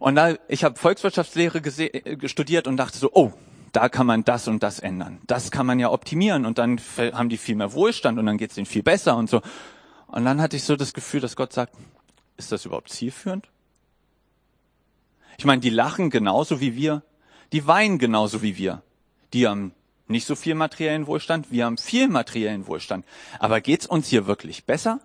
Und 0.00 0.16
da 0.16 0.34
ich 0.48 0.64
habe 0.64 0.78
Volkswirtschaftslehre 0.78 1.62
studiert 2.28 2.66
und 2.66 2.76
dachte 2.76 2.98
so, 2.98 3.10
oh, 3.12 3.32
da 3.74 3.88
kann 3.88 4.06
man 4.06 4.24
das 4.24 4.46
und 4.46 4.62
das 4.62 4.78
ändern. 4.78 5.20
Das 5.26 5.50
kann 5.50 5.66
man 5.66 5.80
ja 5.80 5.90
optimieren 5.90 6.46
und 6.46 6.58
dann 6.58 6.80
haben 6.96 7.28
die 7.28 7.36
viel 7.36 7.56
mehr 7.56 7.72
Wohlstand 7.72 8.18
und 8.18 8.26
dann 8.26 8.38
geht's 8.38 8.54
denen 8.54 8.66
viel 8.66 8.84
besser 8.84 9.16
und 9.16 9.28
so. 9.28 9.42
Und 10.06 10.24
dann 10.24 10.40
hatte 10.40 10.56
ich 10.56 10.62
so 10.62 10.76
das 10.76 10.94
Gefühl, 10.94 11.20
dass 11.20 11.34
Gott 11.34 11.52
sagt, 11.52 11.74
ist 12.36 12.52
das 12.52 12.64
überhaupt 12.64 12.90
zielführend? 12.90 13.48
Ich 15.38 15.44
meine, 15.44 15.60
die 15.60 15.70
lachen 15.70 16.10
genauso 16.10 16.60
wie 16.60 16.76
wir, 16.76 17.02
die 17.52 17.66
weinen 17.66 17.98
genauso 17.98 18.42
wie 18.42 18.56
wir. 18.56 18.82
Die 19.32 19.48
haben 19.48 19.72
nicht 20.06 20.26
so 20.26 20.36
viel 20.36 20.54
materiellen 20.54 21.08
Wohlstand, 21.08 21.50
wir 21.50 21.64
haben 21.64 21.76
viel 21.76 22.06
materiellen 22.06 22.68
Wohlstand. 22.68 23.04
Aber 23.40 23.60
geht's 23.60 23.86
uns 23.86 24.06
hier 24.06 24.28
wirklich 24.28 24.66
besser? 24.66 25.00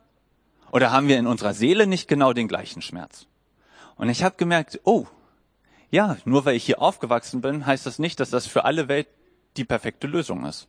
Oder 0.71 0.91
haben 0.91 1.07
wir 1.07 1.17
in 1.17 1.25
unserer 1.25 1.55
Seele 1.55 1.87
nicht 1.87 2.07
genau 2.07 2.33
den 2.33 2.47
gleichen 2.47 2.83
Schmerz? 2.83 3.25
Und 3.95 4.09
ich 4.09 4.23
habe 4.23 4.35
gemerkt, 4.37 4.79
oh, 4.83 5.07
ja, 5.91 6.17
nur 6.25 6.45
weil 6.45 6.55
ich 6.55 6.65
hier 6.65 6.81
aufgewachsen 6.81 7.41
bin, 7.41 7.65
heißt 7.65 7.85
das 7.85 7.99
nicht, 7.99 8.19
dass 8.19 8.29
das 8.29 8.45
für 8.47 8.65
alle 8.65 8.87
Welt 8.87 9.07
die 9.57 9.65
perfekte 9.65 10.07
Lösung 10.07 10.45
ist. 10.45 10.67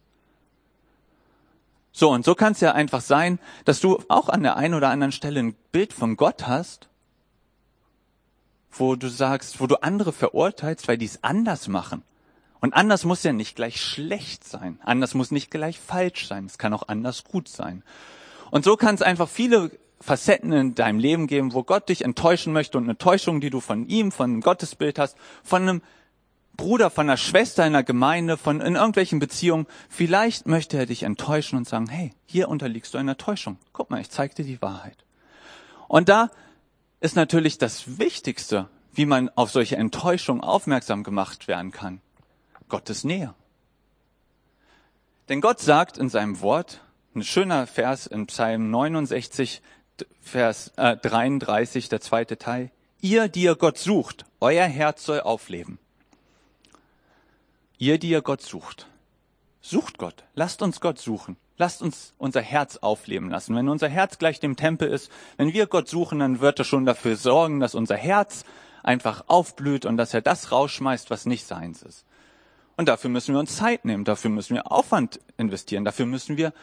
So, 1.93 2.11
und 2.11 2.25
so 2.25 2.35
kann 2.35 2.53
es 2.53 2.61
ja 2.61 2.73
einfach 2.73 3.01
sein, 3.01 3.39
dass 3.65 3.81
du 3.81 4.03
auch 4.09 4.29
an 4.29 4.43
der 4.43 4.57
einen 4.57 4.75
oder 4.75 4.91
anderen 4.91 5.13
Stelle 5.13 5.41
ein 5.41 5.55
Bild 5.73 5.93
von 5.93 6.17
Gott 6.17 6.47
hast, 6.47 6.89
wo 8.71 8.95
du 8.95 9.09
sagst, 9.09 9.61
wo 9.61 9.67
du 9.67 9.83
andere 9.83 10.13
verurteilst, 10.13 10.87
weil 10.87 10.99
die 10.99 11.07
es 11.07 11.23
anders 11.25 11.69
machen. 11.69 12.03
Und 12.61 12.75
anders 12.75 13.05
muss 13.05 13.23
ja 13.23 13.33
nicht 13.33 13.57
gleich 13.57 13.81
schlecht 13.81 14.45
sein. 14.45 14.79
Anders 14.85 15.15
muss 15.15 15.31
nicht 15.31 15.51
gleich 15.51 15.81
falsch 15.81 16.29
sein. 16.29 16.47
Es 16.47 16.59
kann 16.59 16.75
auch 16.75 16.89
anders 16.89 17.25
gut 17.25 17.49
sein. 17.49 17.83
Und 18.51 18.65
so 18.65 18.77
kann 18.77 18.95
es 18.95 19.03
einfach 19.03 19.29
viele 19.29 19.71
Facetten 20.01 20.53
in 20.53 20.75
deinem 20.75 20.99
Leben 20.99 21.27
geben, 21.27 21.53
wo 21.53 21.63
Gott 21.63 21.89
dich 21.89 22.05
enttäuschen 22.05 22.53
möchte 22.53 22.79
und 22.79 22.85
eine 22.85 22.97
Täuschung, 22.97 23.41
die 23.41 23.51
du 23.51 23.61
von 23.61 23.87
ihm, 23.87 24.13
von 24.13 24.31
einem 24.31 24.41
Gottesbild 24.41 24.99
hast, 24.99 25.17
von 25.45 25.63
einem 25.63 25.83
Bruder, 26.57 26.91
von 26.91 27.09
einer 27.09 27.17
Schwester 27.17 27.67
in 27.67 27.73
der 27.73 27.83
Gemeinde, 27.83 28.37
von 28.37 28.61
in 28.61 28.77
irgendwelchen 28.77 29.19
Beziehungen. 29.19 29.67
Vielleicht 29.89 30.47
möchte 30.47 30.77
er 30.77 30.87
dich 30.87 31.03
enttäuschen 31.03 31.57
und 31.57 31.69
sagen, 31.69 31.89
hey, 31.89 32.13
hier 32.27 32.49
unterliegst 32.49 32.95
du 32.95 32.99
einer 32.99 33.17
Täuschung. 33.17 33.59
Guck 33.73 33.91
mal, 33.91 34.01
ich 34.01 34.11
zeig 34.11 34.35
dir 34.35 34.45
die 34.45 34.61
Wahrheit. 34.63 35.05
Und 35.89 36.09
da 36.09 36.31
ist 37.01 37.17
natürlich 37.17 37.59
das 37.59 37.99
Wichtigste, 37.99 38.69
wie 38.93 39.07
man 39.07 39.31
auf 39.37 39.51
solche 39.51 39.77
Enttäuschungen 39.77 40.43
aufmerksam 40.43 41.03
gemacht 41.03 41.49
werden 41.49 41.73
kann. 41.73 42.01
Gottes 42.69 43.05
Nähe. 43.05 43.35
Denn 45.29 45.41
Gott 45.41 45.61
sagt 45.61 45.97
in 45.97 46.09
seinem 46.09 46.41
Wort, 46.41 46.81
ein 47.15 47.23
schöner 47.23 47.67
Vers 47.67 48.07
in 48.07 48.27
Psalm 48.27 48.71
69, 48.71 49.63
Vers 50.21 50.73
äh, 50.77 50.97
33, 50.97 51.89
der 51.89 52.01
zweite 52.01 52.39
Teil, 52.39 52.71
ihr, 53.01 53.29
die 53.29 53.43
ihr 53.43 53.57
Gott 53.57 53.79
sucht, 53.79 54.25
euer 54.41 54.67
Herz 54.67 55.05
soll 55.05 55.21
aufleben. 55.21 55.79
Ihr, 57.79 57.99
die 57.99 58.11
ihr 58.11 58.23
Gott 58.23 58.43
sucht, 58.43 58.87
sucht 59.61 59.99
Gott, 59.99 60.25
lasst 60.35 60.63
uns 60.63 60.81
Gott 60.81 60.99
suchen. 60.99 61.37
Lasst 61.61 61.83
uns 61.83 62.15
unser 62.17 62.41
Herz 62.41 62.79
aufleben 62.79 63.29
lassen. 63.29 63.55
Wenn 63.55 63.69
unser 63.69 63.91
Herz 63.91 64.17
gleich 64.17 64.41
dem 64.41 64.57
Tempel 64.57 64.89
ist, 64.89 65.11
wenn 65.37 65.53
wir 65.53 65.67
Gott 65.67 65.89
suchen, 65.91 66.19
dann 66.19 66.41
wird 66.41 66.59
er 66.59 66.65
schon 66.65 66.87
dafür 66.87 67.17
sorgen, 67.17 67.61
dass 67.61 67.75
unser 67.75 67.97
Herz 67.97 68.47
einfach 68.83 69.25
aufblüht 69.27 69.85
und 69.85 69.99
dass 69.99 70.15
er 70.15 70.23
das 70.23 70.53
rausschmeißt, 70.53 71.11
was 71.11 71.27
nicht 71.27 71.47
seins 71.47 71.83
ist. 71.83 72.07
Und 72.79 72.89
dafür 72.89 73.11
müssen 73.11 73.35
wir 73.35 73.41
uns 73.41 73.57
Zeit 73.57 73.85
nehmen, 73.85 74.05
dafür 74.05 74.31
müssen 74.31 74.55
wir 74.55 74.73
Aufwand 74.73 75.21
investieren, 75.37 75.85
dafür 75.85 76.07
müssen 76.07 76.39
wir 76.39 76.55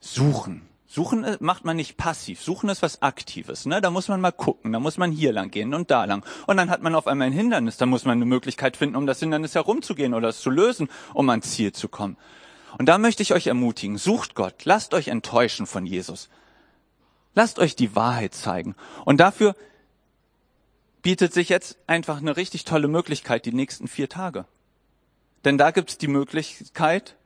suchen. 0.00 0.66
Suchen 0.86 1.24
äh, 1.24 1.36
macht 1.40 1.64
man 1.64 1.76
nicht 1.76 1.96
passiv. 1.96 2.40
Suchen 2.42 2.68
ist 2.68 2.82
was 2.82 3.02
Aktives. 3.02 3.66
Ne? 3.66 3.80
Da 3.80 3.90
muss 3.90 4.08
man 4.08 4.20
mal 4.20 4.32
gucken. 4.32 4.72
Da 4.72 4.80
muss 4.80 4.98
man 4.98 5.10
hier 5.10 5.32
lang 5.32 5.50
gehen 5.50 5.74
und 5.74 5.90
da 5.90 6.04
lang. 6.04 6.24
Und 6.46 6.56
dann 6.56 6.70
hat 6.70 6.82
man 6.82 6.94
auf 6.94 7.06
einmal 7.06 7.26
ein 7.26 7.32
Hindernis. 7.32 7.76
Da 7.76 7.86
muss 7.86 8.04
man 8.04 8.18
eine 8.18 8.24
Möglichkeit 8.24 8.76
finden, 8.76 8.96
um 8.96 9.06
das 9.06 9.20
Hindernis 9.20 9.54
herumzugehen 9.54 10.14
oder 10.14 10.28
es 10.28 10.40
zu 10.40 10.50
lösen, 10.50 10.88
um 11.12 11.28
ans 11.28 11.50
Ziel 11.50 11.72
zu 11.72 11.88
kommen. 11.88 12.16
Und 12.78 12.86
da 12.86 12.98
möchte 12.98 13.22
ich 13.22 13.32
euch 13.32 13.46
ermutigen, 13.46 13.96
sucht 13.96 14.34
Gott, 14.34 14.64
lasst 14.64 14.92
euch 14.94 15.08
enttäuschen 15.08 15.66
von 15.66 15.86
Jesus. 15.86 16.28
Lasst 17.34 17.58
euch 17.58 17.74
die 17.74 17.96
Wahrheit 17.96 18.34
zeigen. 18.34 18.76
Und 19.04 19.18
dafür 19.18 19.56
bietet 21.02 21.32
sich 21.32 21.48
jetzt 21.48 21.78
einfach 21.86 22.18
eine 22.18 22.36
richtig 22.36 22.64
tolle 22.64 22.88
Möglichkeit 22.88 23.44
die 23.46 23.52
nächsten 23.52 23.88
vier 23.88 24.08
Tage. 24.08 24.44
Denn 25.44 25.58
da 25.58 25.70
gibt 25.70 25.90
es 25.90 25.98
die 25.98 26.08
Möglichkeit, 26.08 27.16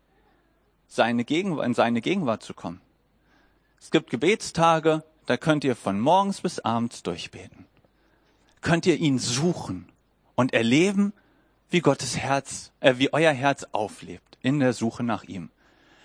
seine 0.87 1.25
Gegenwart, 1.25 1.67
in 1.67 1.75
seine 1.75 2.01
Gegenwart 2.01 2.43
zu 2.43 2.55
kommen. 2.55 2.81
Es 3.81 3.91
gibt 3.91 4.11
Gebetstage, 4.11 5.03
da 5.27 5.37
könnt 5.37 5.65
ihr 5.65 5.75
von 5.75 5.99
morgens 5.99 6.43
bis 6.43 6.59
abends 6.59 7.03
durchbeten. 7.03 7.67
Könnt 8.61 8.85
ihr 8.85 8.97
ihn 8.97 9.19
suchen 9.19 9.89
und 10.35 10.53
erleben, 10.53 11.15
wie 11.71 11.81
Gottes 11.81 12.17
Herz, 12.17 12.73
äh, 12.81 12.95
wie 12.99 13.13
euer 13.13 13.33
Herz 13.33 13.67
auflebt 13.73 14.39
in 14.43 14.61
der 14.61 14.75
Suche 14.75 15.03
nach 15.03 15.25
ihm. 15.25 15.51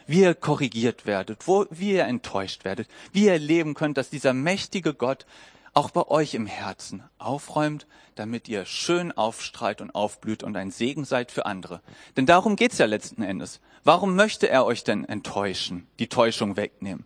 Wie 0.08 0.22
ihr 0.22 0.36
korrigiert 0.36 1.06
werdet, 1.06 1.48
wo, 1.48 1.66
wie 1.70 1.94
ihr 1.94 2.06
enttäuscht 2.06 2.64
werdet, 2.64 2.88
wie 3.12 3.26
ihr 3.26 3.34
erleben 3.34 3.74
könnt, 3.74 3.98
dass 3.98 4.10
dieser 4.10 4.34
mächtige 4.34 4.94
Gott 4.94 5.26
auch 5.74 5.90
bei 5.90 6.08
euch 6.08 6.34
im 6.34 6.46
Herzen 6.46 7.04
aufräumt, 7.18 7.88
damit 8.16 8.48
ihr 8.48 8.66
schön 8.66 9.12
aufstrahlt 9.12 9.82
und 9.82 9.94
aufblüht 9.94 10.44
und 10.44 10.56
ein 10.56 10.72
Segen 10.72 11.04
seid 11.04 11.32
für 11.32 11.46
andere. 11.46 11.82
Denn 12.16 12.26
darum 12.26 12.56
geht's 12.56 12.78
ja 12.78 12.86
letzten 12.86 13.24
Endes. 13.24 13.60
Warum 13.84 14.16
möchte 14.16 14.48
er 14.48 14.66
euch 14.66 14.86
denn 14.86 15.04
enttäuschen, 15.04 15.88
die 16.00 16.08
Täuschung 16.08 16.56
wegnehmen? 16.56 17.06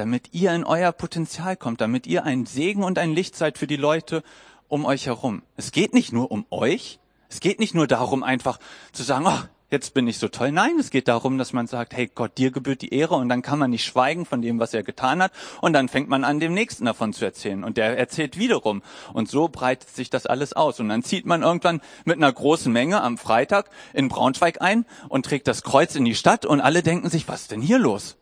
Damit 0.00 0.30
ihr 0.32 0.54
in 0.54 0.64
euer 0.64 0.92
Potenzial 0.92 1.58
kommt, 1.58 1.82
damit 1.82 2.06
ihr 2.06 2.24
ein 2.24 2.46
Segen 2.46 2.84
und 2.84 2.98
ein 2.98 3.12
Licht 3.12 3.36
seid 3.36 3.58
für 3.58 3.66
die 3.66 3.76
Leute 3.76 4.22
um 4.66 4.86
euch 4.86 5.04
herum. 5.04 5.42
Es 5.58 5.72
geht 5.72 5.92
nicht 5.92 6.10
nur 6.10 6.30
um 6.30 6.46
euch, 6.48 7.00
es 7.28 7.40
geht 7.40 7.60
nicht 7.60 7.74
nur 7.74 7.86
darum, 7.86 8.22
einfach 8.22 8.58
zu 8.92 9.02
sagen, 9.02 9.26
oh, 9.28 9.42
jetzt 9.70 9.92
bin 9.92 10.08
ich 10.08 10.16
so 10.16 10.28
toll. 10.28 10.52
Nein, 10.52 10.78
es 10.78 10.88
geht 10.88 11.06
darum, 11.06 11.36
dass 11.36 11.52
man 11.52 11.66
sagt, 11.66 11.94
hey 11.94 12.10
Gott, 12.14 12.38
dir 12.38 12.50
gebührt 12.50 12.80
die 12.80 12.94
Ehre. 12.94 13.16
Und 13.16 13.28
dann 13.28 13.42
kann 13.42 13.58
man 13.58 13.68
nicht 13.68 13.84
schweigen 13.84 14.24
von 14.24 14.40
dem, 14.40 14.58
was 14.58 14.72
er 14.72 14.82
getan 14.82 15.22
hat. 15.22 15.32
Und 15.60 15.74
dann 15.74 15.90
fängt 15.90 16.08
man 16.08 16.24
an, 16.24 16.40
dem 16.40 16.54
Nächsten 16.54 16.86
davon 16.86 17.12
zu 17.12 17.26
erzählen. 17.26 17.62
Und 17.62 17.76
der 17.76 17.98
erzählt 17.98 18.38
wiederum. 18.38 18.82
Und 19.12 19.28
so 19.28 19.48
breitet 19.48 19.90
sich 19.90 20.08
das 20.08 20.24
alles 20.24 20.54
aus. 20.54 20.80
Und 20.80 20.88
dann 20.88 21.02
zieht 21.02 21.26
man 21.26 21.42
irgendwann 21.42 21.82
mit 22.06 22.16
einer 22.16 22.32
großen 22.32 22.72
Menge 22.72 23.02
am 23.02 23.18
Freitag 23.18 23.68
in 23.92 24.08
Braunschweig 24.08 24.62
ein 24.62 24.86
und 25.10 25.26
trägt 25.26 25.46
das 25.46 25.62
Kreuz 25.62 25.94
in 25.94 26.06
die 26.06 26.14
Stadt. 26.14 26.46
Und 26.46 26.62
alle 26.62 26.82
denken 26.82 27.10
sich, 27.10 27.28
was 27.28 27.42
ist 27.42 27.50
denn 27.50 27.60
hier 27.60 27.78
los? 27.78 28.16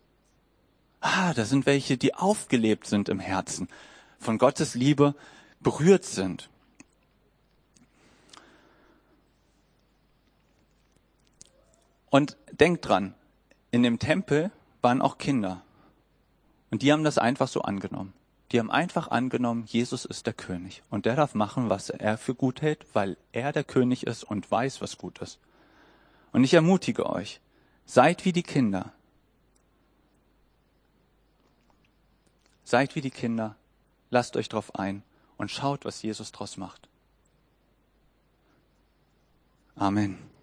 Ah, 1.01 1.33
da 1.35 1.45
sind 1.45 1.67
welche, 1.67 1.97
die 1.97 2.15
aufgelebt 2.15 2.87
sind 2.87 3.09
im 3.09 3.21
Herzen, 3.21 3.69
von 4.19 4.39
Gottes 4.39 4.75
Liebe 4.75 5.15
berührt 5.61 6.05
sind. 6.05 6.51
Und 12.11 12.37
denkt 12.53 12.89
dran, 12.89 13.15
in 13.71 13.83
dem 13.83 13.99
Tempel 13.99 14.51
waren 14.81 15.03
auch 15.03 15.19
Kinder. 15.19 15.63
Und 16.71 16.83
die 16.83 16.93
haben 16.93 17.05
das 17.05 17.19
einfach 17.19 17.49
so 17.49 17.63
angenommen. 17.63 18.13
Die 18.51 18.59
haben 18.59 18.71
einfach 18.71 19.09
angenommen, 19.09 19.65
Jesus 19.67 20.07
ist 20.07 20.27
der 20.27 20.33
König. 20.33 20.83
Und 20.89 21.05
der 21.05 21.17
darf 21.17 21.35
machen, 21.35 21.69
was 21.69 21.91
er 21.91 22.17
für 22.17 22.35
gut 22.35 22.63
hält, 22.63 22.87
weil 22.95 23.19
er 23.33 23.53
der 23.53 23.65
König 23.65 24.07
ist 24.07 24.25
und 24.25 24.51
weiß, 24.51 24.81
was 24.81 24.97
gut 24.97 25.19
ist. 25.19 25.39
Und 26.33 26.45
ich 26.45 26.55
ermutige 26.55 27.07
euch, 27.07 27.41
seid 27.85 28.25
wie 28.25 28.33
die 28.33 28.43
Kinder. 28.43 28.93
Seid 32.69 32.95
wie 32.97 33.01
die 33.01 33.11
Kinder, 33.11 33.57
lasst 34.11 34.37
euch 34.37 34.51
drauf 34.51 34.75
ein 34.75 35.03
und 35.39 35.51
schaut, 35.51 35.87
was 35.87 36.03
Jesus 36.03 36.33
draus 36.33 36.59
macht. 36.59 36.87
Amen. 39.75 40.19